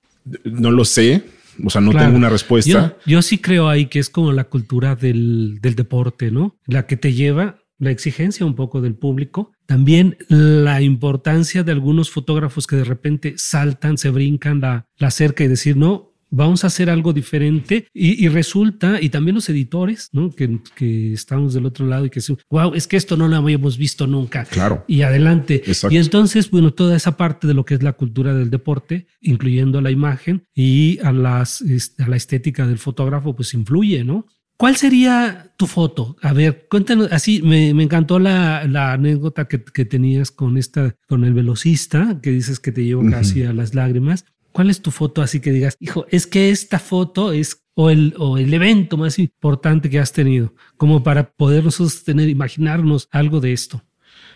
no 0.43 0.71
lo 0.71 0.85
sé. 0.85 1.23
O 1.63 1.69
sea, 1.69 1.81
no 1.81 1.91
Claro. 1.91 2.07
tengo 2.07 2.17
una 2.17 2.29
respuesta. 2.29 2.95
Yo, 3.05 3.11
yo 3.17 3.21
sí 3.21 3.37
creo 3.37 3.69
ahí 3.69 3.85
que 3.85 3.99
es 3.99 4.09
como 4.09 4.31
la 4.31 4.45
cultura 4.45 4.95
del, 4.95 5.59
del 5.61 5.75
deporte, 5.75 6.31
¿no? 6.31 6.57
La 6.65 6.87
que 6.87 6.97
te 6.97 7.13
lleva 7.13 7.59
la 7.83 7.91
exigencia 7.91 8.45
un 8.45 8.55
poco 8.55 8.81
del 8.81 8.95
público, 8.95 9.51
también 9.65 10.17
la 10.27 10.81
importancia 10.81 11.63
de 11.63 11.71
algunos 11.71 12.09
fotógrafos 12.09 12.67
que 12.67 12.75
de 12.75 12.83
repente 12.83 13.33
saltan, 13.37 13.97
se 13.97 14.09
brincan 14.09 14.61
la, 14.61 14.87
la 14.97 15.11
cerca 15.11 15.43
y 15.43 15.47
decir, 15.47 15.77
no, 15.77 16.13
vamos 16.35 16.63
a 16.63 16.67
hacer 16.67 16.89
algo 16.89 17.13
diferente 17.13 17.87
y, 17.93 18.25
y 18.25 18.27
resulta, 18.27 18.99
y 18.99 19.09
también 19.09 19.35
los 19.35 19.47
editores, 19.49 20.09
¿no? 20.13 20.31
Que, 20.31 20.59
que 20.75 21.13
estamos 21.13 21.53
del 21.53 21.67
otro 21.67 21.85
lado 21.85 22.05
y 22.05 22.09
que 22.09 22.19
decimos, 22.19 22.41
wow, 22.49 22.73
es 22.73 22.87
que 22.87 22.97
esto 22.97 23.15
no 23.15 23.27
lo 23.27 23.35
habíamos 23.35 23.77
visto 23.77 24.07
nunca. 24.07 24.45
Claro. 24.45 24.83
Y 24.87 25.03
adelante. 25.03 25.61
Exacto. 25.65 25.93
Y 25.93 25.99
entonces, 25.99 26.49
bueno, 26.49 26.73
toda 26.73 26.95
esa 26.95 27.17
parte 27.17 27.45
de 27.45 27.53
lo 27.53 27.65
que 27.65 27.75
es 27.75 27.83
la 27.83 27.93
cultura 27.93 28.33
del 28.33 28.49
deporte, 28.49 29.05
incluyendo 29.21 29.79
la 29.79 29.91
imagen 29.91 30.45
y 30.55 30.97
a, 31.03 31.11
las, 31.11 31.61
este, 31.61 32.03
a 32.03 32.07
la 32.07 32.15
estética 32.15 32.65
del 32.65 32.79
fotógrafo, 32.79 33.35
pues 33.35 33.53
influye, 33.53 34.03
¿no? 34.03 34.25
¿Cuál 34.57 34.75
sería 34.77 35.51
tu 35.57 35.67
foto? 35.67 36.15
A 36.21 36.31
ver, 36.33 36.67
cuéntanos, 36.69 37.11
así 37.11 37.41
me, 37.41 37.73
me 37.73 37.83
encantó 37.83 38.19
la, 38.19 38.65
la 38.67 38.93
anécdota 38.93 39.47
que, 39.47 39.63
que 39.63 39.85
tenías 39.85 40.31
con 40.31 40.57
esta, 40.57 40.95
con 41.07 41.23
el 41.25 41.33
velocista, 41.33 42.19
que 42.21 42.31
dices 42.31 42.59
que 42.59 42.71
te 42.71 42.83
llevó 42.85 43.01
Ujú. 43.01 43.11
casi 43.11 43.43
a 43.43 43.51
las 43.53 43.73
lágrimas. 43.73 44.25
¿Cuál 44.51 44.69
es 44.69 44.81
tu 44.81 44.91
foto 44.91 45.21
así 45.21 45.39
que 45.39 45.51
digas, 45.51 45.75
hijo, 45.79 46.05
es 46.09 46.27
que 46.27 46.51
esta 46.51 46.79
foto 46.79 47.33
es 47.33 47.63
o 47.75 47.89
el, 47.89 48.13
o 48.19 48.37
el 48.37 48.53
evento 48.53 48.97
más 48.97 49.17
importante 49.17 49.89
que 49.89 49.99
has 49.99 50.13
tenido, 50.13 50.53
como 50.77 51.01
para 51.01 51.31
poder 51.31 51.63
nosotros 51.63 52.03
tener, 52.03 52.29
imaginarnos 52.29 53.07
algo 53.11 53.39
de 53.39 53.51
esto? 53.53 53.81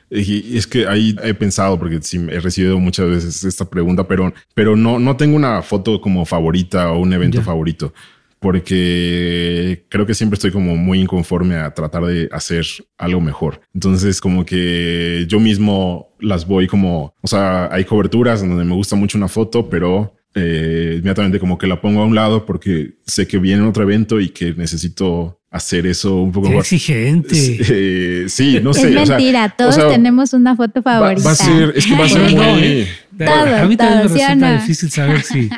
Y 0.10 0.58
es 0.58 0.66
que 0.66 0.88
ahí 0.88 1.16
he 1.22 1.34
pensado, 1.34 1.78
porque 1.78 2.02
sí 2.02 2.18
he 2.30 2.40
recibido 2.40 2.80
muchas 2.80 3.10
veces 3.10 3.44
esta 3.44 3.70
pregunta, 3.70 4.08
pero, 4.08 4.34
pero 4.56 4.76
no, 4.76 5.00
no 5.00 5.18
tengo 5.18 5.36
una 5.36 5.62
foto 5.62 6.00
como 6.02 6.26
favorita 6.26 6.92
o 6.92 7.00
un 7.00 7.12
evento 7.14 7.40
Ya. 7.40 7.44
favorito, 7.44 7.94
porque 8.40 9.86
creo 9.90 10.06
que 10.06 10.14
siempre 10.14 10.36
estoy 10.36 10.52
como 10.52 10.76
muy 10.76 11.00
inconforme 11.00 11.56
a 11.56 11.74
tratar 11.74 12.06
de 12.06 12.30
hacer 12.32 12.66
algo 12.98 13.22
mejor. 13.22 13.62
Entonces, 13.74 14.22
como 14.22 14.46
que 14.46 15.26
yo 15.28 15.40
mismo 15.40 16.16
las 16.20 16.48
voy 16.48 16.68
como, 16.68 17.14
o 17.22 17.28
sea, 17.28 17.70
hay 17.72 17.86
coberturas 17.86 18.42
en 18.42 18.50
donde 18.50 18.66
me 18.66 18.74
gusta 18.74 18.96
mucho 18.96 19.18
una 19.18 19.28
foto, 19.28 19.70
pero 19.70 20.14
eh, 20.36 20.96
inmediatamente 20.98 21.40
como 21.40 21.58
que 21.58 21.66
la 21.68 21.82
pongo 21.82 22.02
a 22.02 22.06
un 22.06 22.14
lado 22.14 22.46
porque 22.46 22.96
sé 23.06 23.28
que 23.28 23.40
viene 23.40 23.64
otro 23.64 23.84
evento 23.84 24.20
y 24.20 24.30
que 24.30 24.54
necesito 24.54 25.40
hacer 25.50 25.88
eso 25.88 26.22
un 26.22 26.32
poco 26.32 26.50
más. 26.50 26.60
exigente. 26.72 27.36
Eh, 27.70 28.26
sí, 28.30 28.60
no 28.64 28.72
es 28.72 28.78
sé. 28.78 28.96
o 28.96 29.06
sea, 29.06 29.18
mentira, 29.18 29.46
o 29.46 29.58
todos 29.58 29.76
sea, 29.76 29.90
tenemos 29.90 30.34
una 30.34 30.56
foto 30.56 30.82
favorita. 30.84 31.26
va 31.26 31.32
a 31.32 31.36
ser, 31.36 31.74
es 31.76 31.86
que 31.86 31.96
va 31.96 32.06
a 32.06 32.10
ser 32.10 32.34
no, 32.34 32.44
muy, 32.44 32.64
¿eh? 32.64 32.88
Todo, 33.18 33.56
a 33.56 33.66
mí 33.66 33.76
también 33.76 34.04
me 34.04 34.08
todo, 34.08 34.16
¿sí 34.16 34.24
o 34.24 34.28
resulta 34.28 34.36
no? 34.36 34.62
difícil 34.62 34.92
saber 34.92 35.22
si, 35.24 35.50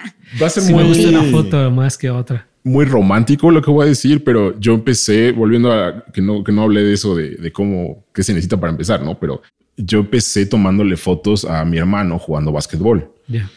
va 0.42 0.48
a 0.48 0.50
ser 0.50 0.64
si 0.64 0.74
muy, 0.74 0.84
me 0.84 0.90
gusta 0.90 1.10
una 1.10 1.24
foto 1.24 1.72
más 1.72 1.98
que 1.98 2.10
otra. 2.10 2.48
Muy 2.64 2.86
romántico 2.86 3.52
lo 3.52 3.62
que 3.62 3.72
voy 3.72 3.86
a 3.86 3.90
decir, 3.90 4.24
pero 4.24 4.60
yo 4.60 4.74
empecé 4.74 5.32
volviendo 5.32 5.72
a 5.72 6.06
que 6.14 6.22
no, 6.22 6.44
que 6.44 6.52
no 6.52 6.64
hablé 6.64 6.84
de 6.84 6.94
eso, 6.94 7.16
de, 7.16 7.36
de 7.36 7.52
cómo, 7.52 8.06
qué 8.14 8.24
se 8.24 8.34
necesita 8.34 8.60
para 8.60 8.72
empezar, 8.72 9.02
¿no? 9.04 9.20
Pero 9.20 9.42
yo 9.78 10.00
empecé 10.00 10.46
tomándole 10.46 10.98
fotos 10.98 11.46
a 11.46 11.64
mi 11.66 11.78
hermano 11.78 12.20
jugando 12.20 12.52
básquetbol. 12.52 13.12
Ya. 13.28 13.50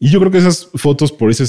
Y 0.00 0.10
yo 0.10 0.20
creo 0.20 0.30
que 0.30 0.38
esas 0.38 0.68
fotos, 0.74 1.10
por 1.10 1.30
esa, 1.30 1.44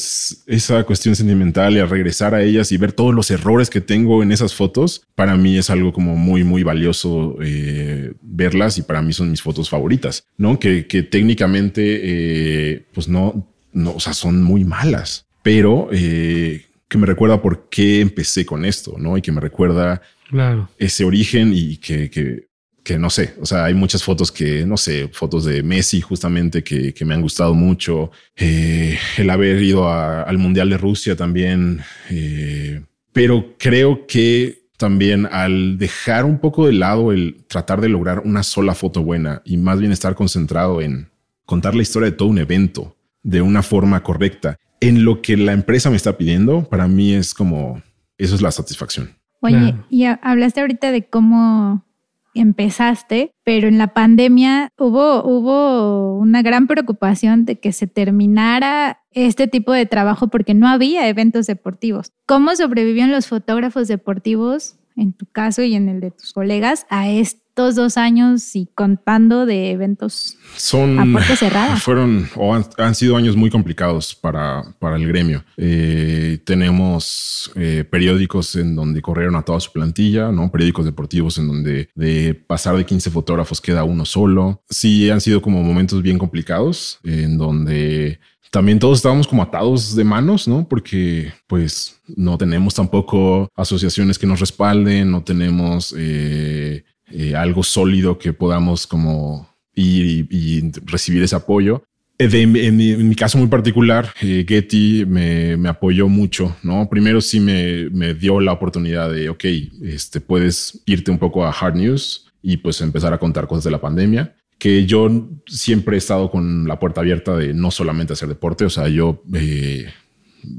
esa 0.47 0.83
cuestión 0.83 1.15
sentimental 1.15 1.75
y 1.75 1.79
al 1.79 1.89
regresar 1.89 2.33
a 2.33 2.41
ellas 2.41 2.71
y 2.71 2.77
ver 2.77 2.93
todos 2.93 3.13
los 3.13 3.29
errores 3.29 3.69
que 3.69 3.79
tengo 3.79 4.23
en 4.23 4.31
esas 4.31 4.55
fotos, 4.55 5.03
para 5.13 5.35
mí 5.37 5.57
es 5.57 5.69
algo 5.69 5.93
como 5.93 6.15
muy, 6.15 6.43
muy 6.43 6.63
valioso 6.63 7.37
eh, 7.43 8.13
verlas 8.21 8.79
y 8.79 8.81
para 8.81 9.03
mí 9.03 9.13
son 9.13 9.29
mis 9.29 9.43
fotos 9.43 9.69
favoritas, 9.69 10.25
¿no? 10.37 10.57
Que, 10.57 10.87
que 10.87 11.03
técnicamente, 11.03 11.81
eh, 11.83 12.85
pues 12.91 13.07
no, 13.07 13.47
no, 13.71 13.93
o 13.93 13.99
sea, 13.99 14.13
son 14.13 14.41
muy 14.41 14.65
malas, 14.65 15.27
pero 15.43 15.89
eh, 15.91 16.65
que 16.89 16.97
me 16.97 17.05
recuerda 17.05 17.41
por 17.41 17.69
qué 17.69 18.01
empecé 18.01 18.45
con 18.45 18.65
esto, 18.65 18.95
¿no? 18.97 19.17
Y 19.17 19.21
que 19.21 19.31
me 19.31 19.39
recuerda 19.41 20.01
Claro. 20.29 20.69
ese 20.77 21.05
origen 21.05 21.51
y 21.53 21.77
que, 21.77 22.09
que, 22.09 22.47
que 22.83 22.97
no 22.97 23.09
sé, 23.09 23.35
o 23.39 23.45
sea, 23.45 23.65
hay 23.65 23.73
muchas 23.75 24.03
fotos 24.03 24.31
que, 24.31 24.65
no 24.65 24.75
sé, 24.77 25.07
fotos 25.13 25.45
de 25.45 25.61
Messi 25.63 26.01
justamente 26.01 26.63
que, 26.63 26.93
que 26.93 27.05
me 27.05 27.13
han 27.13 27.21
gustado 27.21 27.53
mucho, 27.53 28.11
Eh, 28.35 28.97
el 29.17 29.29
haber 29.29 29.61
ido 29.61 29.87
a- 29.87 30.23
al 30.23 30.37
Mundial 30.37 30.69
de 30.69 30.77
Rusia 30.77 31.15
también, 31.15 31.81
eh, 32.09 32.81
pero 33.13 33.55
creo 33.59 34.07
que 34.07 34.59
también 34.77 35.27
al 35.31 35.77
dejar 35.77 36.23
un 36.25 36.39
poco 36.39 36.65
de 36.65 36.73
lado 36.73 37.11
el 37.11 37.43
tratar 37.47 37.81
de 37.81 37.89
lograr 37.89 38.19
una 38.23 38.43
sola 38.43 38.73
foto 38.73 39.03
buena 39.03 39.41
y 39.45 39.57
más 39.57 39.79
bien 39.79 39.91
estar 39.91 40.15
concentrado 40.15 40.81
en 40.81 41.09
contar 41.45 41.75
la 41.75 41.81
historia 41.81 42.09
de 42.11 42.15
todo 42.15 42.29
un 42.29 42.37
evento 42.39 42.95
de 43.21 43.41
una 43.41 43.61
forma 43.61 44.01
correcta, 44.01 44.57
en 44.81 45.03
lo 45.05 45.21
que 45.21 45.35
la 45.37 45.53
empresa 45.53 45.89
me 45.89 45.95
está 45.97 46.17
pidiendo, 46.17 46.63
para 46.63 46.87
mí 46.87 47.13
es 47.13 47.33
como, 47.33 47.81
eso 48.17 48.35
es 48.35 48.41
la 48.41 48.51
satisfacción. 48.51 49.09
Oye, 49.41 49.57
Claro. 49.57 49.85
y 49.89 50.05
ha- 50.05 50.19
hablaste 50.23 50.61
ahorita 50.61 50.91
de 50.91 51.05
cómo 51.07 51.85
empezaste, 52.33 53.31
pero 53.43 53.67
en 53.67 53.77
la 53.77 53.93
pandemia 53.93 54.69
hubo, 54.77 55.23
hubo 55.23 56.17
una 56.17 56.41
gran 56.41 56.67
preocupación 56.67 57.45
de 57.45 57.59
que 57.59 57.71
se 57.71 57.87
terminara 57.87 58.99
este 59.11 59.47
tipo 59.47 59.73
de 59.73 59.85
trabajo 59.85 60.27
porque 60.27 60.53
no 60.53 60.67
había 60.67 61.07
eventos 61.07 61.47
deportivos. 61.47 62.11
¿Cómo 62.25 62.55
sobrevivieron 62.55 63.11
los 63.11 63.27
fotógrafos 63.27 63.87
deportivos, 63.87 64.75
en 64.99 65.13
tu 65.13 65.25
caso 65.25 65.63
y 65.63 65.75
en 65.75 65.89
el 65.89 65.99
de 66.01 66.11
tus 66.11 66.33
colegas, 66.33 66.85
a 66.89 67.09
estos 67.09 67.75
dos 67.75 67.97
años 67.97 68.55
y 68.55 68.67
contando 68.75 69.45
de 69.45 69.71
eventos? 69.71 70.37
Son 70.55 70.99
A 70.99 71.05
puerta 71.11 71.35
cerrada. 71.35 71.75
Fueron 71.77 72.29
o 72.35 72.53
han, 72.53 72.65
han 72.77 72.95
sido 72.95 73.15
años 73.15 73.35
muy 73.35 73.49
complicados 73.49 74.15
para, 74.15 74.63
para 74.79 74.97
el 74.97 75.07
gremio. 75.07 75.43
Eh, 75.57 76.39
tenemos 76.45 77.51
eh, 77.55 77.85
periódicos 77.89 78.55
en 78.55 78.75
donde 78.75 79.01
corrieron 79.01 79.35
a 79.35 79.43
toda 79.43 79.59
su 79.59 79.71
plantilla, 79.71 80.31
no 80.31 80.51
periódicos 80.51 80.85
deportivos 80.85 81.37
en 81.37 81.47
donde 81.47 81.89
de 81.95 82.33
pasar 82.33 82.75
de 82.75 82.85
15 82.85 83.09
fotógrafos 83.11 83.61
queda 83.61 83.83
uno 83.83 84.05
solo. 84.05 84.63
Sí, 84.69 85.09
han 85.09 85.21
sido 85.21 85.41
como 85.41 85.63
momentos 85.63 86.01
bien 86.01 86.17
complicados 86.17 86.99
en 87.03 87.37
donde 87.37 88.19
también 88.51 88.79
todos 88.79 88.97
estábamos 88.97 89.27
como 89.27 89.43
atados 89.43 89.95
de 89.95 90.03
manos, 90.03 90.47
¿no? 90.47 90.67
Porque 90.67 91.31
pues 91.47 91.99
no 92.15 92.37
tenemos 92.37 92.73
tampoco 92.73 93.49
asociaciones 93.55 94.17
que 94.17 94.27
nos 94.27 94.39
respalden, 94.39 95.11
no 95.11 95.23
tenemos 95.23 95.93
eh, 95.97 96.83
eh, 97.11 97.35
algo 97.35 97.63
sólido 97.63 98.17
que 98.17 98.33
podamos 98.33 98.87
como 98.87 99.47
ir 99.75 100.27
y, 100.29 100.71
recibir 100.85 101.23
ese 101.23 101.35
apoyo. 101.35 101.83
Eh, 102.17 102.29
en, 102.33 103.07
mi, 103.07 103.15
caso 103.15 103.37
muy 103.37 103.47
particular, 103.47 104.09
Getty 104.17 105.05
me, 105.05 105.55
me 105.55 105.69
apoyó 105.69 106.09
mucho, 106.09 106.55
¿no? 106.63 106.89
Primero 106.89 107.21
sí 107.21 107.39
me, 107.39 107.89
me 107.91 108.13
dio 108.13 108.39
la 108.41 108.51
oportunidad 108.51 109.11
de, 109.11 109.29
ok, 109.29 109.45
este, 109.83 110.19
puedes 110.19 110.81
irte 110.85 111.11
un 111.11 111.19
poco 111.19 111.45
a 111.45 111.51
Hard 111.51 111.75
News 111.75 112.25
y 112.41 112.57
pues 112.57 112.81
empezar 112.81 113.13
a 113.13 113.19
contar 113.19 113.47
cosas 113.47 113.65
de 113.65 113.71
la 113.71 113.81
pandemia 113.81 114.33
que 114.59 114.85
yo 114.85 115.09
siempre 115.47 115.95
he 115.95 115.97
estado 115.97 116.29
con 116.29 116.67
la 116.67 116.77
puerta 116.79 117.01
abierta 117.01 117.35
de 117.35 117.53
no 117.53 117.71
solamente 117.71 118.13
hacer 118.13 118.27
deporte, 118.27 118.65
o 118.65 118.69
sea, 118.69 118.89
yo 118.89 119.23
eh, 119.33 119.87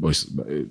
pues 0.01 0.33
eh, 0.49 0.67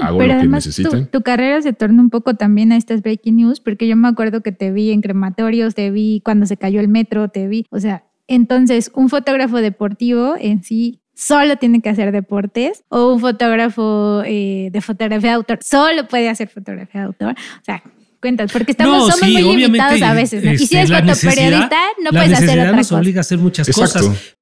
hago 0.00 0.18
Pero 0.18 0.34
lo 0.34 0.40
que 0.40 0.46
tu, 0.46 0.52
necesiten. 0.52 1.06
tu 1.06 1.22
carrera 1.22 1.62
se 1.62 1.72
torna 1.72 2.02
un 2.02 2.10
poco 2.10 2.34
también 2.34 2.72
a 2.72 2.76
estas 2.76 3.00
breaking 3.00 3.36
news, 3.36 3.60
porque 3.60 3.86
yo 3.86 3.96
me 3.96 4.08
acuerdo 4.08 4.42
que 4.42 4.50
te 4.50 4.72
vi 4.72 4.90
en 4.90 5.02
crematorios, 5.02 5.76
te 5.76 5.90
vi 5.92 6.20
cuando 6.24 6.46
se 6.46 6.56
cayó 6.56 6.80
el 6.80 6.88
metro, 6.88 7.28
te 7.28 7.46
vi, 7.46 7.64
o 7.70 7.78
sea, 7.78 8.04
entonces 8.26 8.90
un 8.94 9.08
fotógrafo 9.08 9.58
deportivo 9.58 10.34
en 10.38 10.64
sí 10.64 11.00
solo 11.14 11.56
tiene 11.56 11.80
que 11.80 11.90
hacer 11.90 12.10
deportes 12.10 12.82
o 12.88 13.12
un 13.12 13.20
fotógrafo 13.20 14.22
eh, 14.26 14.70
de 14.72 14.80
fotografía 14.80 15.30
de 15.30 15.36
autor 15.36 15.58
solo 15.62 16.08
puede 16.08 16.28
hacer 16.28 16.48
fotografía 16.48 17.02
de 17.02 17.06
autor, 17.06 17.34
o 17.34 17.64
sea, 17.64 17.84
cuentas, 18.24 18.50
porque 18.50 18.70
estamos, 18.70 18.96
No, 19.08 19.10
somos 19.12 19.28
sí, 19.28 19.42
muy 19.42 19.56
limitados 19.58 20.00
a 20.00 20.14
veces, 20.14 20.42
¿no? 20.42 20.52
y 20.54 20.58
si 20.66 20.74
eres 20.76 20.90
fotoperiodista, 20.90 21.76
no 22.02 22.10
puedes 22.10 22.32
hacer 22.32 22.58
otra 22.58 22.72
nos 22.72 22.86
cosa. 22.88 22.96
obliga 22.98 23.20
a 23.20 23.20
hacer 23.20 23.38
muchas 23.38 23.68
Exacto. 23.68 24.00
cosas. 24.08 24.34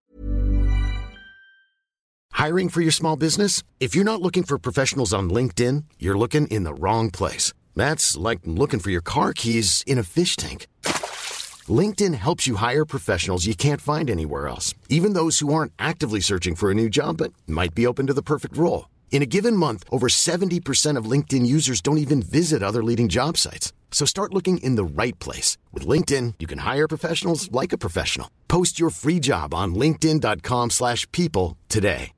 Hiring 2.34 2.68
for 2.70 2.80
your 2.80 2.92
small 2.92 3.16
business? 3.16 3.62
If 3.80 3.94
you're 3.96 4.04
not 4.04 4.20
looking 4.22 4.44
for 4.44 4.56
professionals 4.58 5.12
on 5.12 5.30
LinkedIn, 5.30 5.84
you're 5.98 6.16
looking 6.16 6.46
in 6.48 6.62
the 6.64 6.74
wrong 6.74 7.10
place. 7.10 7.52
That's 7.74 8.16
like 8.16 8.40
looking 8.44 8.80
for 8.80 8.90
your 8.90 9.02
car 9.02 9.32
keys 9.32 9.82
in 9.86 9.98
a 9.98 10.02
fish 10.04 10.36
tank. 10.36 10.66
LinkedIn 11.68 12.14
helps 12.14 12.46
you 12.46 12.56
hire 12.56 12.84
professionals 12.84 13.46
you 13.46 13.54
can't 13.54 13.80
find 13.80 14.08
anywhere 14.10 14.46
else, 14.48 14.74
even 14.88 15.12
those 15.14 15.40
who 15.40 15.52
aren't 15.52 15.72
actively 15.78 16.20
searching 16.20 16.54
for 16.56 16.70
a 16.70 16.74
new 16.74 16.88
job 16.88 17.16
but 17.18 17.32
might 17.46 17.74
be 17.74 17.86
open 17.86 18.06
to 18.06 18.14
the 18.14 18.22
perfect 18.22 18.56
role. 18.56 18.86
In 19.12 19.22
a 19.22 19.26
given 19.26 19.56
month, 19.56 19.84
over 19.90 20.08
70% 20.08 20.96
of 20.96 21.04
LinkedIn 21.04 21.46
users 21.46 21.80
don't 21.80 21.98
even 21.98 22.22
visit 22.22 22.62
other 22.62 22.82
leading 22.82 23.08
job 23.08 23.36
sites. 23.36 23.72
So 23.92 24.06
start 24.06 24.32
looking 24.32 24.56
in 24.58 24.74
the 24.74 24.84
right 24.84 25.16
place. 25.20 25.58
With 25.70 25.86
LinkedIn, 25.86 26.34
you 26.40 26.48
can 26.48 26.60
hire 26.60 26.88
professionals 26.88 27.52
like 27.52 27.72
a 27.72 27.78
professional. 27.78 28.28
Post 28.48 28.80
your 28.80 28.90
free 28.90 29.20
job 29.20 29.54
on 29.54 29.74
linkedin.com/people 29.74 30.70
slash 30.70 31.06
people 31.12 31.56
today. 31.68 32.12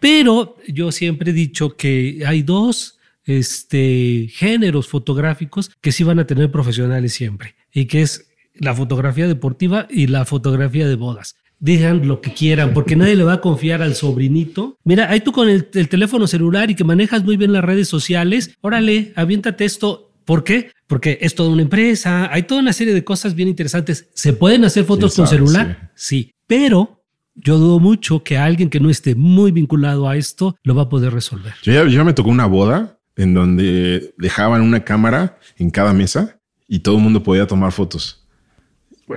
Pero 0.00 0.56
yo 0.66 0.90
siempre 0.90 1.30
he 1.30 1.32
dicho 1.32 1.76
que 1.76 2.24
hay 2.26 2.42
dos 2.42 2.98
este, 3.24 4.26
géneros 4.32 4.88
fotográficos 4.88 5.70
que 5.80 5.92
sí 5.92 6.02
van 6.02 6.18
a 6.18 6.26
tener 6.26 6.50
profesionales 6.50 7.12
siempre 7.12 7.54
y 7.72 7.86
que 7.86 8.02
es 8.02 8.26
la 8.54 8.74
fotografía 8.74 9.28
deportiva 9.28 9.86
y 9.88 10.08
la 10.08 10.24
fotografía 10.24 10.88
de 10.88 10.96
bodas. 10.96 11.36
Digan 11.64 12.08
lo 12.08 12.20
que 12.20 12.34
quieran, 12.34 12.74
porque 12.74 12.96
nadie 12.96 13.14
le 13.14 13.22
va 13.22 13.34
a 13.34 13.40
confiar 13.40 13.82
al 13.82 13.94
sobrinito. 13.94 14.78
Mira, 14.82 15.08
ahí 15.08 15.20
tú 15.20 15.30
con 15.30 15.48
el, 15.48 15.68
el 15.74 15.88
teléfono 15.88 16.26
celular 16.26 16.72
y 16.72 16.74
que 16.74 16.82
manejas 16.82 17.22
muy 17.22 17.36
bien 17.36 17.52
las 17.52 17.62
redes 17.64 17.86
sociales, 17.86 18.56
órale, 18.62 19.12
aviéntate 19.14 19.64
esto. 19.64 20.10
¿Por 20.24 20.42
qué? 20.42 20.72
Porque 20.88 21.18
es 21.20 21.36
toda 21.36 21.50
una 21.50 21.62
empresa, 21.62 22.28
hay 22.32 22.42
toda 22.42 22.60
una 22.62 22.72
serie 22.72 22.92
de 22.92 23.04
cosas 23.04 23.36
bien 23.36 23.46
interesantes. 23.48 24.08
¿Se 24.12 24.32
pueden 24.32 24.64
hacer 24.64 24.84
fotos 24.84 25.14
¿Quién 25.14 25.26
con 25.26 25.36
sabe? 25.36 25.46
celular? 25.46 25.92
Sí, 25.94 26.34
pero 26.48 27.04
yo 27.36 27.58
dudo 27.58 27.78
mucho 27.78 28.24
que 28.24 28.36
alguien 28.38 28.68
que 28.68 28.80
no 28.80 28.90
esté 28.90 29.14
muy 29.14 29.52
vinculado 29.52 30.08
a 30.08 30.16
esto 30.16 30.56
lo 30.64 30.74
va 30.74 30.82
a 30.82 30.88
poder 30.88 31.12
resolver. 31.12 31.54
Yo 31.62 31.72
ya, 31.72 31.88
ya 31.88 32.02
me 32.02 32.12
tocó 32.12 32.30
una 32.30 32.46
boda 32.46 32.98
en 33.14 33.34
donde 33.34 34.12
dejaban 34.18 34.62
una 34.62 34.82
cámara 34.82 35.38
en 35.58 35.70
cada 35.70 35.92
mesa 35.92 36.40
y 36.66 36.80
todo 36.80 36.96
el 36.96 37.02
mundo 37.02 37.22
podía 37.22 37.46
tomar 37.46 37.70
fotos. 37.70 38.26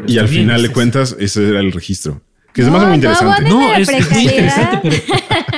y 0.07 0.19
al 0.19 0.27
bien, 0.27 0.43
final 0.43 0.61
de 0.61 0.69
cuentas, 0.69 1.15
ese 1.19 1.49
era 1.49 1.59
el 1.59 1.71
registro. 1.71 2.21
Que 2.55 2.63
se 2.63 2.71
No, 2.71 2.71
me 2.71 2.77
hace 2.77 2.85
muy 2.85 2.89
no, 2.89 2.95
interesante. 2.95 3.49
No, 3.49 3.71
la 3.71 3.77
es, 3.79 3.89
es 3.89 4.11
muy 4.11 4.21
interesante, 4.23 4.79
pero 4.81 4.95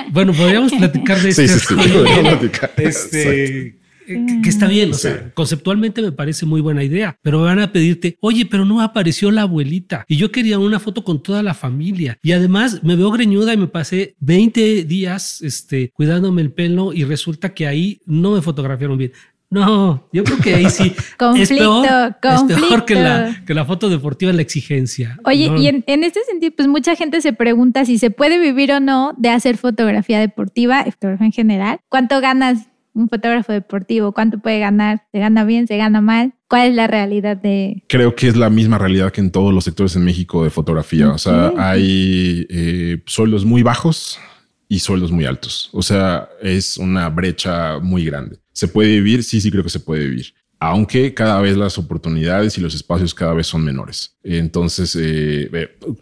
bueno, 0.10 0.34
podríamos 0.34 0.74
platicar 0.74 1.22
de 1.22 1.32
Sí, 1.32 1.44
este 1.44 1.60
sí, 1.60 1.66
sí. 1.70 1.76
podríamos 1.76 2.22
platicar. 2.40 2.72
Este, 2.78 3.68
eh, 3.68 3.76
que, 4.08 4.42
que 4.42 4.50
está 4.50 4.68
bien, 4.68 4.92
o 4.92 4.94
sea, 4.96 5.32
conceptualmente 5.36 6.02
me 6.02 6.12
parece 6.12 6.46
muy 6.48 6.60
buena 6.60 6.84
idea, 6.84 7.16
pero 7.22 7.42
van 7.44 7.60
a 7.60 7.72
pedirte, 7.72 8.18
oye, 8.22 8.46
pero 8.48 8.66
no 8.66 8.82
apareció 8.82 9.30
la 9.30 9.44
abuelita 9.44 10.06
y 10.08 10.16
yo 10.16 10.32
quería 10.32 10.58
una 10.58 10.80
foto 10.80 11.04
con 11.04 11.22
toda 11.22 11.44
la 11.44 11.54
familia 11.54 12.18
y 12.24 12.32
además 12.32 12.84
me 12.84 12.96
veo 12.96 13.12
greñuda 13.12 13.54
y 13.54 13.58
me 13.58 13.68
pasé 13.68 14.16
20 14.20 14.86
días 14.86 15.42
este, 15.44 15.92
cuidándome 15.92 16.42
el 16.42 16.52
pelo 16.52 16.94
y 16.94 17.04
resulta 17.04 17.54
que 17.54 17.68
ahí 17.68 18.00
no 18.06 18.32
me 18.32 18.42
fotografiaron 18.42 18.98
bien. 18.98 19.12
No, 19.50 20.10
yo 20.12 20.24
creo 20.24 20.38
que 20.40 20.56
ahí 20.56 20.70
sí 20.70 20.94
es 20.98 21.16
Conflicto, 21.16 21.84
peor, 22.22 22.36
es 22.36 22.44
peor 22.44 22.86
que 22.86 22.96
la, 22.96 23.44
que 23.46 23.54
la 23.54 23.66
foto 23.66 23.90
deportiva 23.90 24.30
en 24.30 24.36
la 24.36 24.42
exigencia. 24.42 25.18
Oye, 25.24 25.50
No, 25.50 25.58
y 25.58 25.68
en, 25.68 25.84
en 25.88 26.04
este 26.04 26.24
sentido, 26.26 26.54
pues 26.56 26.68
mucha 26.68 26.96
gente 26.96 27.22
se 27.22 27.34
pregunta 27.34 27.86
si 27.86 27.98
se 27.98 28.12
puede 28.12 28.40
vivir 28.40 28.72
o 28.74 28.80
no 28.80 29.14
de 29.18 29.30
hacer 29.30 29.58
fotografía 29.58 30.20
deportiva, 30.20 30.84
y 30.86 30.92
fotografía 30.92 31.28
en 31.28 31.32
general. 31.32 31.80
¿Cuánto 31.88 32.20
ganas 32.20 32.68
un 32.94 33.08
fotógrafo 33.08 33.54
deportivo? 33.54 34.12
¿Cuánto 34.12 34.40
puede 34.40 34.60
ganar? 34.60 35.06
¿Se 35.12 35.20
gana 35.20 35.46
bien? 35.46 35.68
¿Se 35.68 35.78
gana 35.78 36.02
mal? 36.02 36.34
¿Cuál 36.50 36.70
es 36.70 36.76
la 36.76 36.88
realidad 36.88 37.38
de...? 37.38 37.84
Creo 37.88 38.16
que 38.16 38.28
es 38.28 38.36
la 38.36 38.50
misma 38.50 38.78
realidad 38.78 39.12
que 39.12 39.22
en 39.22 39.32
todos 39.32 39.54
los 39.54 39.64
sectores 39.64 39.96
en 39.96 40.04
México 40.04 40.44
de 40.44 40.50
fotografía. 40.50 41.10
O 41.10 41.18
sea, 41.18 41.54
hay 41.58 42.48
eh, 42.50 43.04
sueldos 43.06 43.46
muy 43.46 43.64
bajos 43.64 44.20
y 44.68 44.80
sueldos 44.80 45.12
muy 45.12 45.26
altos. 45.26 45.70
O 45.74 45.82
sea, 45.82 46.30
es 46.42 46.78
una 46.78 47.10
brecha 47.10 47.80
muy 47.80 48.06
grande. 48.06 48.40
¿Se 48.52 48.68
puede 48.68 48.90
vivir? 48.90 49.24
Sí, 49.24 49.40
sí 49.42 49.52
creo 49.52 49.64
que 49.64 49.70
se 49.70 49.80
puede 49.80 50.08
vivir. 50.08 50.34
Aunque 50.60 51.14
cada 51.14 51.40
vez 51.40 51.56
las 51.56 51.78
oportunidades 51.78 52.58
y 52.58 52.62
los 52.62 52.74
espacios 52.74 53.14
cada 53.14 53.34
vez 53.34 53.46
son 53.46 53.64
menores. 53.64 54.18
Entonces, 54.24 54.98
eh, 55.00 55.50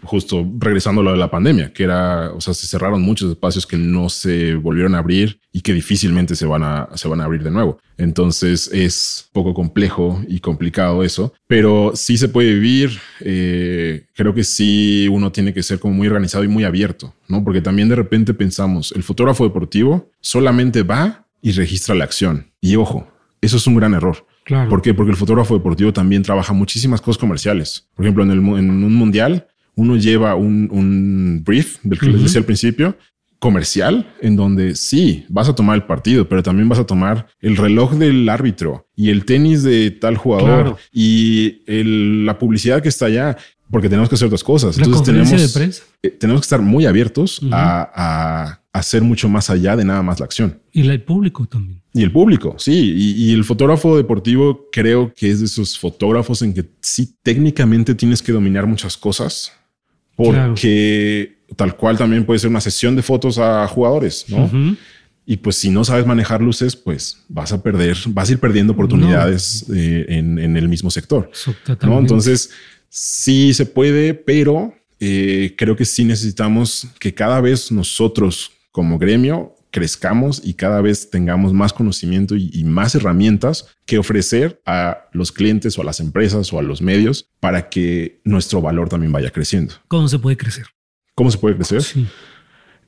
justo 0.04 0.50
regresando 0.58 1.08
a 1.08 1.12
de 1.12 1.18
la 1.18 1.30
pandemia, 1.30 1.74
que 1.74 1.84
era, 1.84 2.32
o 2.32 2.40
sea, 2.40 2.54
se 2.54 2.66
cerraron 2.66 3.02
muchos 3.02 3.30
espacios 3.30 3.68
que 3.68 3.78
no 3.78 4.10
se 4.10 4.56
volvieron 4.56 4.96
a 4.96 5.00
abrir 5.00 5.40
y 5.52 5.62
que 5.62 5.74
difícilmente 5.74 6.36
se 6.36 6.46
van 6.46 6.64
a, 6.64 6.90
se 6.96 7.08
van 7.08 7.22
a 7.22 7.26
abrir 7.26 7.44
de 7.44 7.52
nuevo. 7.52 7.80
Entonces 7.98 8.70
es 8.74 9.30
poco 9.32 9.54
complejo 9.54 10.22
y 10.28 10.40
complicado 10.40 11.04
eso, 11.04 11.34
pero 11.48 11.92
sí 11.96 12.18
se 12.18 12.30
puede 12.30 12.54
vivir. 12.54 13.00
Eh, 13.22 14.06
creo 14.14 14.34
que 14.34 14.44
sí 14.44 15.08
uno 15.10 15.32
tiene 15.32 15.54
que 15.54 15.64
ser 15.64 15.80
como 15.80 15.94
muy 15.94 16.08
organizado 16.08 16.44
y 16.44 16.48
muy 16.48 16.64
abierto, 16.64 17.14
¿no? 17.28 17.44
Porque 17.44 17.62
también 17.62 17.90
de 17.90 17.96
repente 17.96 18.34
pensamos, 18.34 18.92
el 18.94 19.04
fotógrafo 19.04 19.44
deportivo 19.44 20.12
solamente 20.20 20.84
va 20.84 21.26
y 21.42 21.52
registra 21.52 21.96
la 21.96 22.04
acción. 22.04 22.52
Y 22.60 22.76
ojo, 22.76 23.08
eso 23.42 23.58
es 23.58 23.68
un 23.68 23.76
gran 23.76 23.94
error. 23.94 24.26
Claro. 24.46 24.70
¿Por 24.70 24.82
qué? 24.82 24.94
Porque 24.94 25.12
el 25.12 25.18
fotógrafo 25.18 25.56
deportivo 25.56 25.92
también 25.92 26.22
trabaja 26.24 26.54
muchísimas 26.54 27.02
cosas 27.02 27.20
comerciales. 27.20 27.90
Por 27.96 28.06
ejemplo, 28.06 28.24
en, 28.24 28.32
el, 28.32 28.38
en 28.38 28.70
un 28.84 28.96
mundial, 28.96 29.48
uno 29.76 29.98
lleva 29.98 30.36
un, 30.36 30.70
un 30.72 31.44
brief 31.44 31.80
del 31.84 32.00
que 32.00 32.06
les 32.06 32.22
decía 32.24 32.40
al 32.40 32.46
principio, 32.46 32.96
comercial, 33.40 34.08
en 34.22 34.36
donde 34.36 34.76
sí, 34.76 35.26
vas 35.30 35.50
a 35.50 35.56
tomar 35.56 35.76
el 35.76 35.84
partido, 35.84 36.28
pero 36.30 36.42
también 36.42 36.70
vas 36.70 36.80
a 36.80 36.86
tomar 36.86 37.28
el 37.42 37.58
reloj 37.58 37.94
del 37.96 38.28
árbitro 38.30 38.88
y 38.96 39.10
el 39.10 39.26
tenis 39.26 39.62
de 39.64 39.92
tal 39.92 40.16
jugador 40.18 40.48
Claro. 40.64 40.78
y 40.92 41.62
el- 41.68 42.26
la 42.26 42.40
publicidad 42.40 42.82
que 42.82 42.90
está 42.90 43.06
allá, 43.08 43.38
porque 43.70 43.90
tenemos 43.90 44.10
que 44.10 44.16
hacer 44.16 44.28
otras 44.28 44.44
cosas. 44.44 44.78
La 44.78 44.86
Entonces 44.86 45.06
tenemos, 45.14 45.30
de 45.54 45.60
prensa. 45.60 45.84
eh, 46.02 46.10
tenemos 46.12 46.42
que 46.42 46.46
estar 46.46 46.62
muy 46.62 46.86
abiertos 46.86 47.40
Ujú. 47.42 47.50
a, 47.54 47.92
a 47.96 48.62
hacer 48.80 49.02
mucho 49.02 49.30
más 49.30 49.50
allá 49.50 49.76
de 49.76 49.86
nada 49.86 50.02
más 50.04 50.20
la 50.20 50.26
acción. 50.26 50.60
Y 50.72 50.88
el 50.88 51.02
público 51.02 51.46
también. 51.46 51.82
Y 51.94 52.04
el 52.04 52.12
público, 52.12 52.56
sí. 52.58 52.94
Y, 52.96 53.26
y 53.26 53.34
el 53.34 53.44
fotógrafo 53.44 53.96
deportivo 53.96 54.68
creo 54.72 55.14
que 55.14 55.30
es 55.30 55.40
de 55.40 55.46
esos 55.46 55.80
fotógrafos 55.80 56.42
en 56.42 56.54
que 56.54 56.66
sí 56.82 57.16
técnicamente 57.24 57.96
tienes 57.96 58.22
que 58.22 58.32
dominar 58.32 58.68
muchas 58.68 58.98
cosas 58.98 59.54
porque 60.16 61.38
tal 61.56 61.76
cual 61.76 61.98
también 61.98 62.26
puede 62.26 62.40
ser 62.40 62.50
una 62.50 62.62
sesión 62.62 62.96
de 62.96 63.02
fotos 63.02 63.38
a 63.38 63.68
jugadores, 63.68 64.26
¿no? 64.30 64.46
Ujú. 64.46 64.78
Y 65.26 65.38
pues 65.38 65.56
si 65.56 65.70
no 65.70 65.84
sabes 65.84 66.06
manejar 66.06 66.42
luces, 66.42 66.76
pues 66.76 67.24
vas 67.28 67.52
a 67.52 67.62
perder, 67.62 67.98
vas 68.10 68.30
a 68.30 68.34
ir 68.34 68.40
perdiendo 68.40 68.74
oportunidades 68.74 69.66
eh, 69.74 70.06
en, 70.10 70.38
en 70.38 70.56
el 70.56 70.70
mismo 70.70 70.92
sector. 70.92 71.32
¿no? 71.82 71.98
Entonces, 71.98 72.52
sí 72.90 73.54
se 73.56 73.66
puede, 73.66 74.14
pero 74.14 74.76
eh, 75.00 75.56
creo 75.58 75.76
que 75.76 75.84
sí 75.84 76.06
necesitamos 76.06 76.88
que 77.00 77.14
cada 77.14 77.42
vez 77.42 77.72
nosotros 77.72 78.52
como 78.76 78.98
gremio 79.00 79.56
crezcamos 79.72 80.42
y 80.44 80.56
cada 80.56 80.82
vez 80.82 81.10
tengamos 81.10 81.54
más 81.54 81.72
conocimiento 81.72 82.36
y, 82.36 82.50
y 82.54 82.66
más 82.66 82.94
herramientas 82.94 83.68
que 83.86 83.98
ofrecer 83.98 84.62
a 84.66 85.08
los 85.14 85.32
clientes 85.32 85.78
o 85.78 85.82
a 85.82 85.86
las 85.86 86.02
empresas 86.02 86.52
o 86.52 86.60
a 86.60 86.62
los 86.62 86.82
medios 86.82 87.30
para 87.40 87.70
que 87.70 88.20
nuestro 88.26 88.62
valor 88.62 88.90
también 88.90 89.14
vaya 89.14 89.32
creciendo. 89.32 89.74
¿Cómo 89.88 90.10
se 90.10 90.20
puede 90.20 90.36
crecer? 90.36 90.66
¿Cómo 91.16 91.32
se 91.32 91.38
puede 91.38 91.56
crecer? 91.56 91.84
Sí. 91.84 92.06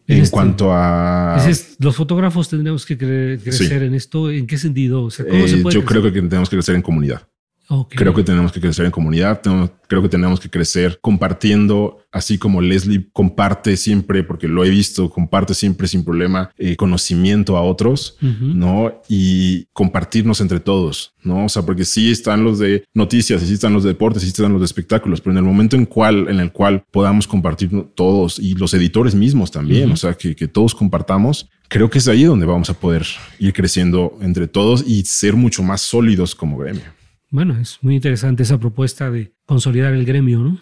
En 0.07 0.17
Este- 0.23 0.33
cuanto 0.33 0.73
a... 0.73 1.37
Es- 1.47 1.77
los 1.79 1.95
fotógrafos 1.95 2.49
tendremos 2.49 2.85
que 2.85 2.97
cre- 2.97 3.41
crecer 3.41 3.83
en 3.83 3.93
esto. 3.93 4.29
¿En 4.29 4.45
qué 4.45 4.57
sentido? 4.57 5.03
O 5.03 5.09
sea, 5.09 5.25
¿cómo 5.25 5.45
eh, 5.45 5.47
se 5.47 5.57
puede 5.57 5.75
yo 5.75 5.85
crecer? 5.85 6.01
creo 6.01 6.13
que 6.13 6.21
tenemos 6.27 6.49
que 6.49 6.57
crecer 6.57 6.75
en 6.75 6.81
comunidad. 6.81 7.21
Ok. 7.69 7.95
Creo 7.95 8.13
que 8.13 8.23
tenemos 8.23 8.51
que 8.51 8.61
crecer 8.61 8.85
en 8.85 8.91
comunidad. 8.91 9.41
tenemos- 9.41 9.71
creo 9.87 10.01
que 10.01 10.09
tenemos 10.09 10.39
que 10.39 10.49
crecer 10.49 10.99
compartiendo, 11.01 11.99
así 12.11 12.37
como 12.37 12.61
Leslie 12.61 13.07
comparte 13.13 13.77
siempre, 13.77 14.23
porque 14.23 14.47
lo 14.47 14.63
he 14.65 14.69
visto, 14.69 15.09
comparte 15.09 15.53
siempre 15.53 15.87
sin 15.87 16.03
problema 16.03 16.49
eh, 16.57 16.75
conocimiento 16.75 17.55
a 17.57 17.61
otros, 17.61 18.17
Ujú. 18.21 18.45
no? 18.53 19.01
Y 19.07 19.65
compartirnos 19.73 20.41
entre 20.41 20.59
todos, 20.59 21.13
no? 21.23 21.45
O 21.45 21.49
sea, 21.49 21.63
porque 21.63 21.85
sí 21.85 22.09
están 22.11 22.43
los 22.43 22.59
de 22.59 22.83
noticias, 22.93 23.41
sí 23.41 23.53
están 23.53 23.73
los 23.73 23.83
de 23.83 23.89
deportes, 23.89 24.23
sí 24.23 24.29
están 24.29 24.51
los 24.51 24.61
de 24.61 24.65
espectáculos, 24.65 25.21
pero 25.21 25.31
en 25.33 25.37
el 25.37 25.43
momento 25.43 25.75
en 25.75 25.85
cual, 25.85 26.27
en 26.29 26.39
el 26.39 26.51
cual 26.51 26.83
podamos 26.91 27.27
compartir 27.27 27.69
todos 27.95 28.39
y 28.39 28.53
los 28.55 28.73
editores 28.73 29.13
mismos 29.15 29.51
también, 29.51 29.85
Ujú. 29.85 29.93
o 29.93 29.97
sea, 29.97 30.13
que, 30.15 30.35
que 30.35 30.47
todos 30.47 30.73
compartamos, 30.75 31.49
creo 31.69 31.89
que 31.89 31.99
es 31.99 32.07
ahí 32.07 32.23
donde 32.23 32.45
vamos 32.45 32.69
a 32.69 32.73
poder 32.73 33.05
ir 33.39 33.53
creciendo 33.53 34.17
entre 34.21 34.47
todos 34.47 34.83
y 34.87 35.03
ser 35.03 35.35
mucho 35.35 35.63
más 35.63 35.81
sólidos 35.81 36.33
como 36.35 36.57
gremio. 36.57 36.83
Bueno, 37.29 37.57
es 37.59 37.79
muy 37.81 37.95
interesante 37.95 38.43
esa 38.43 38.57
propuesta 38.57 39.11
de 39.11 39.33
consolidar 39.45 39.93
el 39.93 40.05
gremio, 40.05 40.39
¿no? 40.39 40.59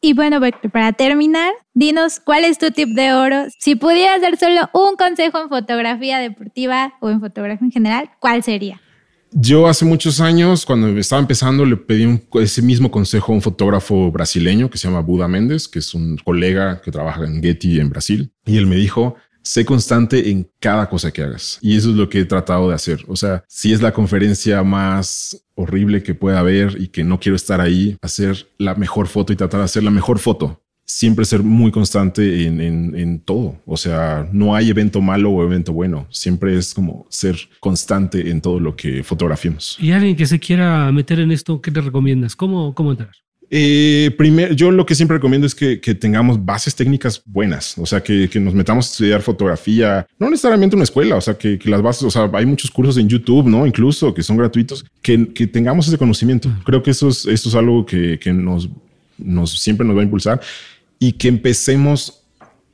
Y 0.00 0.14
bueno, 0.14 0.40
para 0.72 0.92
terminar, 0.92 1.52
dinos 1.74 2.20
cuál 2.24 2.44
es 2.44 2.58
tu 2.58 2.70
tip 2.72 2.88
de 2.88 3.12
oro. 3.12 3.44
Si 3.60 3.76
pudieras 3.76 4.20
dar 4.20 4.36
solo 4.36 4.68
un 4.74 4.96
consejo 4.96 5.40
en 5.40 5.48
fotografía 5.48 6.18
deportiva 6.18 6.94
o 7.00 7.08
en 7.08 7.20
fotografía 7.20 7.64
en 7.64 7.70
general, 7.70 8.10
¿cuál 8.18 8.42
sería? 8.42 8.80
Yo 9.30 9.66
hace 9.68 9.84
muchos 9.84 10.20
años, 10.20 10.66
cuando 10.66 10.88
estaba 10.98 11.20
empezando, 11.22 11.64
le 11.64 11.76
pedí 11.76 12.04
un- 12.04 12.20
ese 12.34 12.60
mismo 12.60 12.90
consejo 12.90 13.32
a 13.32 13.36
un 13.36 13.40
fotógrafo 13.42 14.10
brasileño 14.10 14.68
que 14.68 14.76
se 14.76 14.88
llama 14.88 15.00
Buda 15.00 15.28
Méndez, 15.28 15.68
que 15.68 15.78
es 15.78 15.94
un 15.94 16.18
colega 16.18 16.82
que 16.82 16.90
trabaja 16.90 17.24
en 17.24 17.40
Getty 17.40 17.80
en 17.80 17.88
Brasil. 17.88 18.32
Y 18.44 18.58
él 18.58 18.66
me 18.66 18.76
dijo, 18.76 19.14
sé 19.42 19.64
constante 19.64 20.30
en 20.30 20.48
cada 20.60 20.88
cosa 20.88 21.10
que 21.12 21.22
hagas. 21.22 21.58
Y 21.62 21.76
eso 21.76 21.90
es 21.90 21.96
lo 21.96 22.08
que 22.08 22.20
he 22.20 22.24
tratado 22.24 22.68
de 22.68 22.74
hacer. 22.74 23.04
O 23.08 23.16
sea, 23.16 23.44
si 23.48 23.72
es 23.72 23.82
la 23.82 23.92
conferencia 23.92 24.62
más 24.62 25.44
horrible 25.54 26.02
que 26.02 26.14
pueda 26.14 26.38
haber 26.40 26.76
y 26.80 26.88
que 26.88 27.04
no 27.04 27.20
quiero 27.20 27.36
estar 27.36 27.60
ahí, 27.60 27.96
hacer 28.02 28.46
la 28.58 28.74
mejor 28.74 29.08
foto 29.08 29.32
y 29.32 29.36
tratar 29.36 29.60
de 29.60 29.64
hacer 29.64 29.82
la 29.82 29.90
mejor 29.90 30.18
foto. 30.18 30.60
Siempre 30.84 31.24
ser 31.24 31.42
muy 31.42 31.70
constante 31.70 32.44
en, 32.44 32.60
en- 32.60 32.94
en 32.96 33.20
todo. 33.20 33.60
O 33.66 33.76
sea, 33.76 34.28
no 34.32 34.54
hay 34.54 34.68
evento 34.68 35.00
malo 35.00 35.30
o 35.30 35.44
evento 35.44 35.72
bueno. 35.72 36.06
Siempre 36.10 36.56
es 36.58 36.74
como 36.74 37.06
ser 37.08 37.36
constante 37.60 38.30
en 38.30 38.40
todo 38.40 38.58
lo 38.60 38.74
que 38.76 39.02
fotografiemos. 39.04 39.76
Y 39.80 39.92
alguien 39.92 40.16
que 40.16 40.26
se 40.26 40.40
quiera 40.40 40.90
meter 40.92 41.20
en 41.20 41.30
esto, 41.30 41.60
¿qué 41.62 41.70
te 41.70 41.80
recomiendas? 41.80 42.34
¿Cómo, 42.36 42.74
cómo 42.74 42.90
entrar? 42.90 43.12
Eh, 43.54 44.10
primero, 44.16 44.54
yo 44.54 44.70
lo 44.70 44.86
que 44.86 44.94
siempre 44.94 45.18
recomiendo 45.18 45.46
es 45.46 45.54
que, 45.54 45.78
que 45.78 45.94
tengamos 45.94 46.42
bases 46.42 46.74
técnicas 46.74 47.22
buenas, 47.26 47.76
o 47.76 47.84
sea, 47.84 48.02
que, 48.02 48.26
que 48.30 48.40
nos 48.40 48.54
metamos 48.54 48.86
a 48.86 48.90
estudiar 48.92 49.20
fotografía, 49.20 50.06
no 50.18 50.30
necesariamente 50.30 50.74
una 50.74 50.84
escuela, 50.84 51.16
o 51.16 51.20
sea, 51.20 51.36
que, 51.36 51.58
que 51.58 51.68
las 51.68 51.82
bases, 51.82 52.04
o 52.04 52.10
sea, 52.10 52.30
hay 52.32 52.46
muchos 52.46 52.70
cursos 52.70 52.96
en 52.96 53.10
YouTube, 53.10 53.46
¿no? 53.46 53.66
Incluso 53.66 54.14
que 54.14 54.22
son 54.22 54.38
gratuitos, 54.38 54.86
que, 55.02 55.18
tengamos 55.52 55.86
ese 55.86 55.98
conocimiento. 55.98 56.50
Creo 56.64 56.82
que 56.82 56.92
eso 56.92 57.10
es, 57.10 57.26
esto 57.26 57.50
es 57.50 57.54
algo 57.54 57.84
que, 57.84 58.18
nos, 58.32 58.70
nos 59.18 59.60
siempre 59.60 59.86
nos 59.86 59.96
va 59.96 60.00
a 60.00 60.04
impulsar 60.04 60.40
y 60.98 61.12
que 61.12 61.28
empecemos 61.28 62.22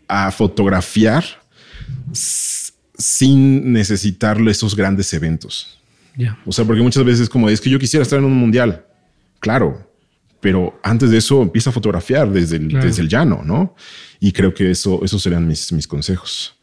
a 0.06 0.30
fotografiar 0.30 1.24
sin 2.12 3.72
necesitar 3.72 4.40
esos 4.46 4.76
grandes 4.76 5.12
eventos. 5.12 5.80
Ya. 6.16 6.38
O 6.46 6.52
sea, 6.52 6.64
porque 6.64 6.82
muchas 6.82 7.02
veces 7.02 7.28
como 7.28 7.48
es 7.48 7.60
que 7.60 7.68
yo 7.68 7.80
quisiera 7.80 8.04
estar 8.04 8.20
en 8.20 8.26
un 8.26 8.36
mundial. 8.36 8.84
Claro, 9.40 9.87
pero 10.40 10.78
antes 10.82 11.10
de 11.10 11.18
eso 11.18 11.42
empieza 11.42 11.70
a 11.70 11.72
fotografiar 11.72 12.30
desde 12.30 12.56
el, 12.56 12.68
desde 12.68 13.02
el 13.02 13.08
llano, 13.08 13.42
¿no? 13.44 13.74
Y 14.20 14.32
creo 14.32 14.54
que 14.54 14.70
eso, 14.70 15.00
esos 15.04 15.22
serían 15.22 15.46
mis, 15.46 15.72
mis 15.72 15.86
consejos. 15.86 16.54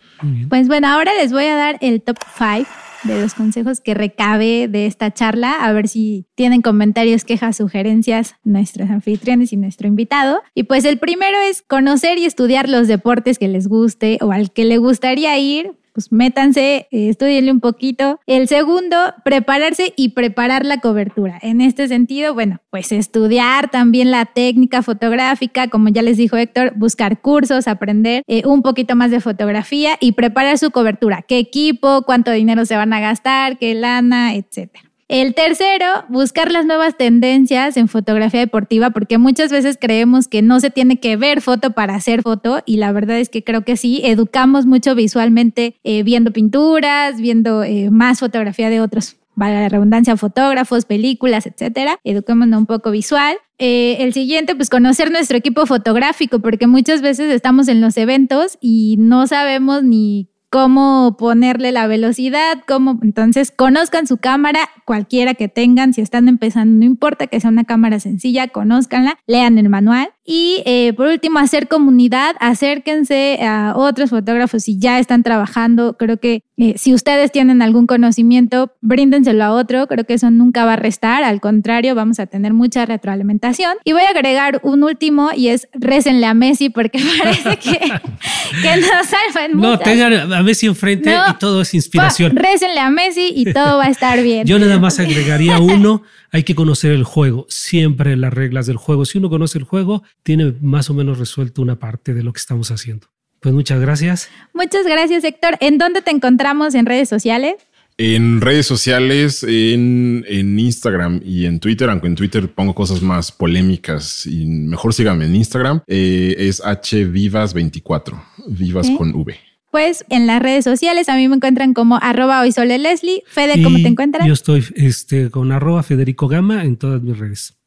Pues 0.50 0.68
bueno, 0.68 0.88
ahora 0.88 1.14
les 1.14 1.32
voy 1.32 1.46
a 1.46 1.56
dar 1.56 1.78
el 1.82 2.02
top 2.02 2.18
5 2.38 2.70
de 3.04 3.22
los 3.22 3.34
consejos 3.34 3.82
que 3.82 3.94
recabe 3.94 4.68
de 4.68 4.86
esta 4.88 5.14
charla, 5.14 5.54
a 5.64 5.72
ver 5.74 5.88
si 5.88 6.26
tienen 6.36 6.62
comentarios, 6.62 7.24
quejas, 7.24 7.58
sugerencias 7.58 8.36
nuestros 8.44 8.90
anfitriones 8.90 9.54
y 9.54 9.58
nuestro 9.58 9.88
invitado. 9.88 10.42
Y 10.54 10.64
pues 10.64 10.86
el 10.86 10.98
primero 10.98 11.38
es 11.50 11.62
conocer 11.62 12.18
y 12.18 12.26
estudiar 12.26 12.70
los 12.70 12.88
deportes 12.88 13.38
que 13.38 13.48
les 13.48 13.68
guste 13.68 14.18
o 14.22 14.32
al 14.32 14.52
que 14.52 14.66
le 14.66 14.78
gustaría 14.78 15.38
ir 15.38 15.74
pues 15.96 16.12
métanse, 16.12 16.88
eh, 16.92 17.10
estudienle 17.10 17.52
un 17.52 17.62
poquito. 17.62 18.20
El 18.28 18.50
segundo, 18.50 18.98
prepararse 19.24 19.94
y 19.96 20.10
preparar 20.10 20.66
la 20.66 20.82
cobertura. 20.82 21.40
En 21.42 21.62
este 21.62 21.88
sentido, 21.88 22.34
bueno, 22.34 22.60
pues 22.70 22.92
estudiar 22.92 23.72
también 23.72 24.12
la 24.12 24.26
técnica 24.26 24.84
fotográfica, 24.84 25.70
como 25.70 25.88
ya 25.88 26.02
les 26.02 26.18
dijo 26.18 26.36
Héctor, 26.36 26.74
buscar 26.76 27.22
cursos, 27.22 27.70
aprender 27.70 28.24
eh, 28.28 28.44
un 28.46 28.62
poquito 28.62 28.98
más 28.98 29.10
de 29.10 29.22
fotografía 29.22 29.96
y 30.02 30.12
preparar 30.12 30.58
su 30.58 30.70
cobertura. 30.72 31.22
¿Qué 31.22 31.40
equipo? 31.40 32.02
¿Cuánto 32.06 32.32
dinero 32.32 32.66
se 32.66 32.76
van 32.76 32.92
a 32.92 33.00
gastar? 33.00 33.58
¿Qué 33.58 33.74
lana? 33.74 34.36
Etcétera. 34.36 34.85
El 35.08 35.36
tercero, 35.36 35.86
buscar 36.10 36.52
las 36.52 36.66
nuevas 36.66 36.98
tendencias 36.98 37.78
en 37.78 37.88
fotografía 37.88 38.40
deportiva, 38.40 38.90
porque 38.90 39.20
muchas 39.20 39.52
veces 39.52 39.78
creemos 39.80 40.28
que 40.28 40.42
no 40.42 40.60
se 40.60 40.72
tiene 40.72 41.00
que 41.00 41.16
ver 41.16 41.42
foto 41.42 41.72
para 41.72 41.94
hacer 41.94 42.24
foto 42.24 42.64
y 42.66 42.78
la 42.78 42.92
verdad 42.92 43.20
es 43.20 43.30
que 43.30 43.44
creo 43.44 43.64
que 43.64 43.78
sí, 43.78 44.02
educamos 44.04 44.66
mucho 44.66 44.96
visualmente 44.96 45.76
eh, 45.84 46.02
viendo 46.02 46.32
pinturas, 46.32 47.22
viendo 47.22 47.64
eh, 47.64 47.92
más 47.92 48.20
fotografía 48.20 48.72
de 48.72 48.82
otros 48.82 49.18
valga 49.36 49.62
la 49.62 49.70
redundancia, 49.70 50.18
fotógrafos, 50.18 50.86
películas, 50.86 51.46
etcétera. 51.46 52.00
Eduquémonos 52.04 52.58
un 52.58 52.66
poco 52.66 52.92
visual. 52.92 53.38
Eh, 53.58 53.98
el 54.00 54.14
siguiente, 54.14 54.56
pues 54.56 54.70
conocer 54.70 55.12
nuestro 55.12 55.38
equipo 55.38 55.66
fotográfico, 55.66 56.40
porque 56.40 56.68
muchas 56.68 57.02
veces 57.02 57.32
estamos 57.34 57.68
en 57.68 57.82
los 57.82 57.98
eventos 57.98 58.58
y 58.62 58.96
no 58.98 59.28
sabemos 59.28 59.84
ni 59.84 60.30
cómo 60.56 61.18
ponerle 61.20 61.74
la 61.74 61.86
velocidad, 61.86 62.64
cómo, 62.66 62.98
entonces 63.02 63.52
conozcan 63.52 64.08
su 64.08 64.16
cámara, 64.16 64.70
cualquiera 64.86 65.34
que 65.34 65.50
tengan, 65.50 65.94
si 65.94 66.00
están 66.00 66.30
empezando, 66.30 66.80
no 66.80 66.86
importa 66.86 67.28
que 67.28 67.42
sea 67.42 67.50
una 67.50 67.66
cámara 67.66 68.00
sencilla, 68.00 68.48
conózcanla, 68.48 69.20
lean 69.28 69.58
el 69.58 69.68
manual. 69.68 70.15
Y 70.28 70.64
eh, 70.66 70.94
por 70.94 71.08
último, 71.08 71.38
hacer 71.38 71.68
comunidad, 71.68 72.36
acérquense 72.40 73.38
a 73.44 73.74
otros 73.76 74.10
fotógrafos 74.10 74.64
si 74.64 74.80
ya 74.80 74.98
están 74.98 75.22
trabajando. 75.22 75.98
Creo 75.98 76.18
que 76.18 76.42
eh, 76.58 76.74
si 76.78 76.96
ustedes 76.96 77.32
tienen 77.32 77.62
algún 77.62 77.86
conocimiento, 77.86 78.74
bríndenselo 78.82 79.44
a 79.44 79.52
otro. 79.52 79.86
Creo 79.86 80.04
que 80.06 80.16
eso 80.16 80.32
nunca 80.32 80.66
va 80.66 80.74
a 80.74 80.76
restar. 80.78 81.24
Al 81.24 81.42
contrario, 81.42 81.94
vamos 81.94 82.20
a 82.20 82.26
tener 82.26 82.54
mucha 82.54 82.88
retroalimentación. 82.88 83.78
Y 83.84 83.94
voy 83.94 84.02
a 84.02 84.10
agregar 84.10 84.62
un 84.64 84.84
último 84.84 85.30
y 85.36 85.50
es 85.50 85.68
récenle 85.74 86.26
a 86.26 86.34
Messi 86.34 86.70
porque 86.72 87.00
parece 87.24 87.58
que, 87.58 87.78
que 87.78 88.78
nos 88.78 89.06
salvan 89.06 89.52
No, 89.56 89.78
tengan 89.78 90.34
a 90.34 90.42
Messi 90.42 90.66
enfrente 90.66 91.14
y 91.14 91.34
todo 91.38 91.62
es 91.62 91.74
inspiración. 91.76 92.36
Récenle 92.36 92.80
a 92.80 92.90
Messi 92.90 93.32
y 93.36 93.54
todo 93.54 93.78
va 93.78 93.86
a 93.86 93.90
estar 93.90 94.24
bien. 94.24 94.48
Yo 94.48 94.58
nada 94.58 94.80
más 94.80 95.00
agregaría 95.00 95.60
uno. 95.60 96.02
Hay 96.36 96.44
que 96.44 96.54
conocer 96.54 96.92
el 96.92 97.06
juego, 97.06 97.46
siempre 97.48 98.18
las 98.18 98.34
reglas 98.34 98.66
del 98.66 98.76
juego. 98.76 99.06
Si 99.06 99.18
uno 99.18 99.30
conoce 99.30 99.58
el 99.58 99.64
juego, 99.64 100.04
tiene 100.22 100.54
más 100.60 100.90
o 100.90 100.94
menos 100.94 101.18
resuelto 101.18 101.62
una 101.62 101.80
parte 101.80 102.14
de 102.14 102.24
lo 102.24 102.34
que 102.34 102.40
estamos 102.40 102.72
haciendo. 102.72 103.08
Pues 103.40 103.56
muchas 103.56 103.80
gracias. 103.80 104.28
Muchas 104.54 104.86
gracias, 104.86 105.24
Héctor. 105.24 105.56
¿En 105.62 105.78
dónde 105.78 106.02
te 106.02 106.12
encontramos 106.12 106.76
en 106.76 106.88
redes 106.88 107.08
sociales? 107.08 107.54
En 107.98 108.42
redes 108.42 108.66
sociales, 108.66 109.46
en, 109.48 110.26
Instagram 110.60 111.22
y 111.24 111.46
en 111.46 111.62
Twitter, 111.62 111.90
aunque 111.90 112.08
en 112.08 112.16
Twitter 112.16 112.54
pongo 112.54 112.76
cosas 112.76 113.02
más 113.02 113.32
polémicas 113.32 114.26
y 114.26 114.46
mejor 114.46 114.94
síganme 114.94 115.28
en 115.28 115.36
Instagram, 115.36 115.84
eh, 115.88 116.36
es 116.38 116.62
hvivas24, 116.62 118.22
vivas 118.50 118.90
con 118.98 119.16
V. 119.16 119.38
Pues 119.76 120.06
en 120.08 120.26
las 120.26 120.42
redes 120.42 120.64
sociales 120.64 121.10
a 121.10 121.18
mí 121.18 121.28
me 121.28 121.36
encuentran 121.36 121.74
como 121.74 122.00
arroba 122.02 122.40
hoy 122.40 122.54
Leslie. 122.56 123.24
Fede, 123.28 123.62
¿cómo 123.62 123.76
te 123.76 123.90
encuentras? 123.90 124.26
Yo 124.26 124.32
estoy 124.32 124.64
este, 124.74 125.30
con 125.30 125.52
arroba 125.52 125.84
Federico 125.84 126.30
Gama 126.30 126.64
en 126.64 126.78
todas 126.78 127.02
mis 127.02 127.20
redes. 127.20 127.58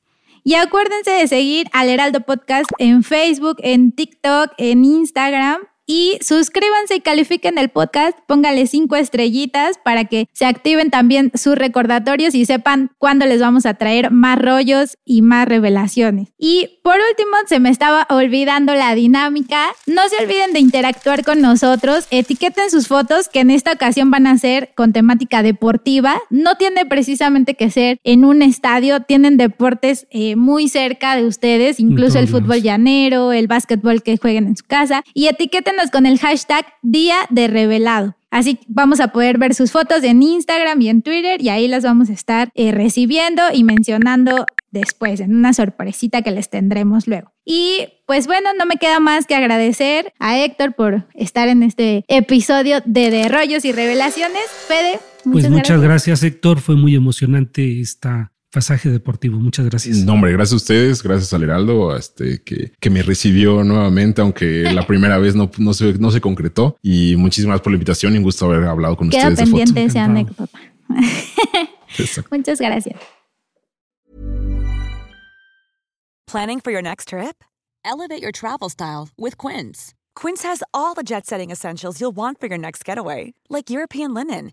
Y 0.42 0.54
acuérdense 0.54 1.10
de 1.10 1.28
seguir 1.28 1.66
al 1.74 1.90
Heraldo 1.90 2.20
Podcast 2.20 2.70
en 2.78 3.02
Facebook, 3.02 3.58
en 3.58 3.92
TikTok, 3.92 4.52
en 4.56 4.86
Instagram 4.86 5.58
y 5.88 6.18
suscríbanse 6.20 6.96
y 6.96 7.00
califiquen 7.00 7.56
el 7.56 7.70
podcast, 7.70 8.16
póngale 8.26 8.66
cinco 8.66 8.94
estrellitas 8.94 9.78
para 9.82 10.04
que 10.04 10.28
se 10.34 10.44
activen 10.44 10.90
también 10.90 11.32
sus 11.34 11.56
recordatorios 11.56 12.34
y 12.34 12.44
sepan 12.44 12.90
cuándo 12.98 13.24
les 13.24 13.40
vamos 13.40 13.64
a 13.64 13.72
traer 13.74 14.10
más 14.10 14.38
rollos 14.38 14.98
y 15.06 15.22
más 15.22 15.48
revelaciones. 15.48 16.28
Y 16.38 16.78
por 16.84 16.96
último, 16.96 17.30
se 17.46 17.58
me 17.58 17.70
estaba 17.70 18.06
olvidando 18.10 18.74
la 18.74 18.94
dinámica. 18.94 19.68
No 19.86 20.02
se 20.10 20.22
olviden 20.22 20.52
de 20.52 20.60
interactuar 20.60 21.24
con 21.24 21.40
nosotros, 21.40 22.06
etiqueten 22.10 22.70
sus 22.70 22.86
fotos 22.86 23.30
que 23.30 23.40
en 23.40 23.50
esta 23.50 23.72
ocasión 23.72 24.10
van 24.10 24.26
a 24.26 24.36
ser 24.36 24.72
con 24.76 24.92
temática 24.92 25.42
deportiva. 25.42 26.20
No 26.28 26.56
tiene 26.56 26.84
precisamente 26.84 27.54
que 27.54 27.70
ser 27.70 27.98
en 28.04 28.26
un 28.26 28.42
estadio, 28.42 29.00
tienen 29.00 29.38
deportes 29.38 30.06
eh, 30.10 30.36
muy 30.36 30.68
cerca 30.68 31.16
de 31.16 31.24
ustedes, 31.24 31.80
incluso 31.80 32.18
el 32.18 32.28
fútbol 32.28 32.60
llanero, 32.60 33.32
el 33.32 33.46
básquetbol 33.46 34.02
que 34.02 34.18
jueguen 34.18 34.48
en 34.48 34.56
su 34.56 34.64
casa 34.66 35.02
y 35.14 35.28
etiqueten 35.28 35.77
con 35.92 36.06
el 36.06 36.18
hashtag 36.18 36.66
Día 36.82 37.16
de 37.30 37.46
Revelado. 37.46 38.16
Así 38.30 38.58
vamos 38.66 39.00
a 39.00 39.08
poder 39.08 39.38
ver 39.38 39.54
sus 39.54 39.72
fotos 39.72 40.02
en 40.02 40.22
Instagram 40.22 40.80
y 40.82 40.88
en 40.90 41.02
Twitter 41.02 41.40
y 41.40 41.48
ahí 41.48 41.66
las 41.66 41.84
vamos 41.84 42.10
a 42.10 42.12
estar 42.12 42.50
eh, 42.54 42.72
recibiendo 42.72 43.42
y 43.54 43.64
mencionando 43.64 44.44
después 44.70 45.20
en 45.20 45.34
una 45.34 45.54
sorpresita 45.54 46.20
que 46.20 46.30
les 46.30 46.50
tendremos 46.50 47.06
luego. 47.06 47.32
Y 47.44 47.88
pues 48.06 48.26
bueno, 48.26 48.50
no 48.58 48.66
me 48.66 48.76
queda 48.76 49.00
más 49.00 49.24
que 49.24 49.34
agradecer 49.34 50.12
a 50.18 50.38
Héctor 50.38 50.74
por 50.74 51.06
estar 51.14 51.48
en 51.48 51.62
este 51.62 52.04
episodio 52.08 52.82
de 52.84 53.10
De 53.10 53.28
Rollos 53.28 53.64
y 53.64 53.72
Revelaciones. 53.72 54.42
Fede, 54.66 55.00
muchas 55.24 55.48
pues 55.48 55.50
muchas 55.50 55.80
gracias 55.80 56.22
Héctor, 56.22 56.60
fue 56.60 56.76
muy 56.76 56.94
emocionante 56.94 57.80
esta 57.80 58.32
pasaje 58.50 58.90
deportivo. 58.90 59.38
Muchas 59.38 59.66
gracias. 59.66 59.98
No, 59.98 60.14
hombre, 60.14 60.32
gracias 60.32 60.54
a 60.54 60.56
ustedes, 60.56 61.02
gracias 61.02 61.32
al 61.32 61.42
Heraldo, 61.42 61.96
este, 61.96 62.42
que, 62.42 62.72
que 62.80 62.90
me 62.90 63.02
recibió 63.02 63.62
nuevamente, 63.64 64.20
aunque 64.20 64.62
la 64.72 64.86
primera 64.86 65.18
vez 65.18 65.34
no, 65.34 65.50
no, 65.58 65.74
se, 65.74 65.94
no 65.94 66.10
se 66.10 66.20
concretó. 66.20 66.76
Y 66.82 67.16
muchísimas 67.16 67.54
gracias 67.54 67.64
por 67.64 67.72
la 67.72 67.76
invitación 67.76 68.14
y 68.14 68.18
un 68.18 68.24
gusto 68.24 68.46
haber 68.46 68.64
hablado 68.64 68.96
con 68.96 69.10
Queda 69.10 69.28
ustedes. 69.28 69.48
pendiente 69.50 69.84
esa 69.84 70.04
anécdota. 70.04 70.58
Muchas 72.30 72.58
gracias. 72.58 72.98
Planning 76.26 76.60
for 76.60 76.70
your 76.70 76.82
next 76.82 77.08
trip? 77.08 77.42
Elevate 77.84 78.20
your 78.20 78.32
travel 78.32 78.68
style 78.68 79.08
with 79.16 79.38
Quince. 79.38 79.94
Quince 80.14 80.42
has 80.42 80.62
all 80.74 80.94
the 80.94 81.02
jet 81.02 81.26
setting 81.26 81.50
essentials 81.50 82.00
you'll 82.00 82.14
want 82.14 82.38
for 82.38 82.48
your 82.48 82.58
next 82.58 82.84
getaway, 82.84 83.32
like 83.48 83.70
European 83.70 84.12
linen 84.12 84.52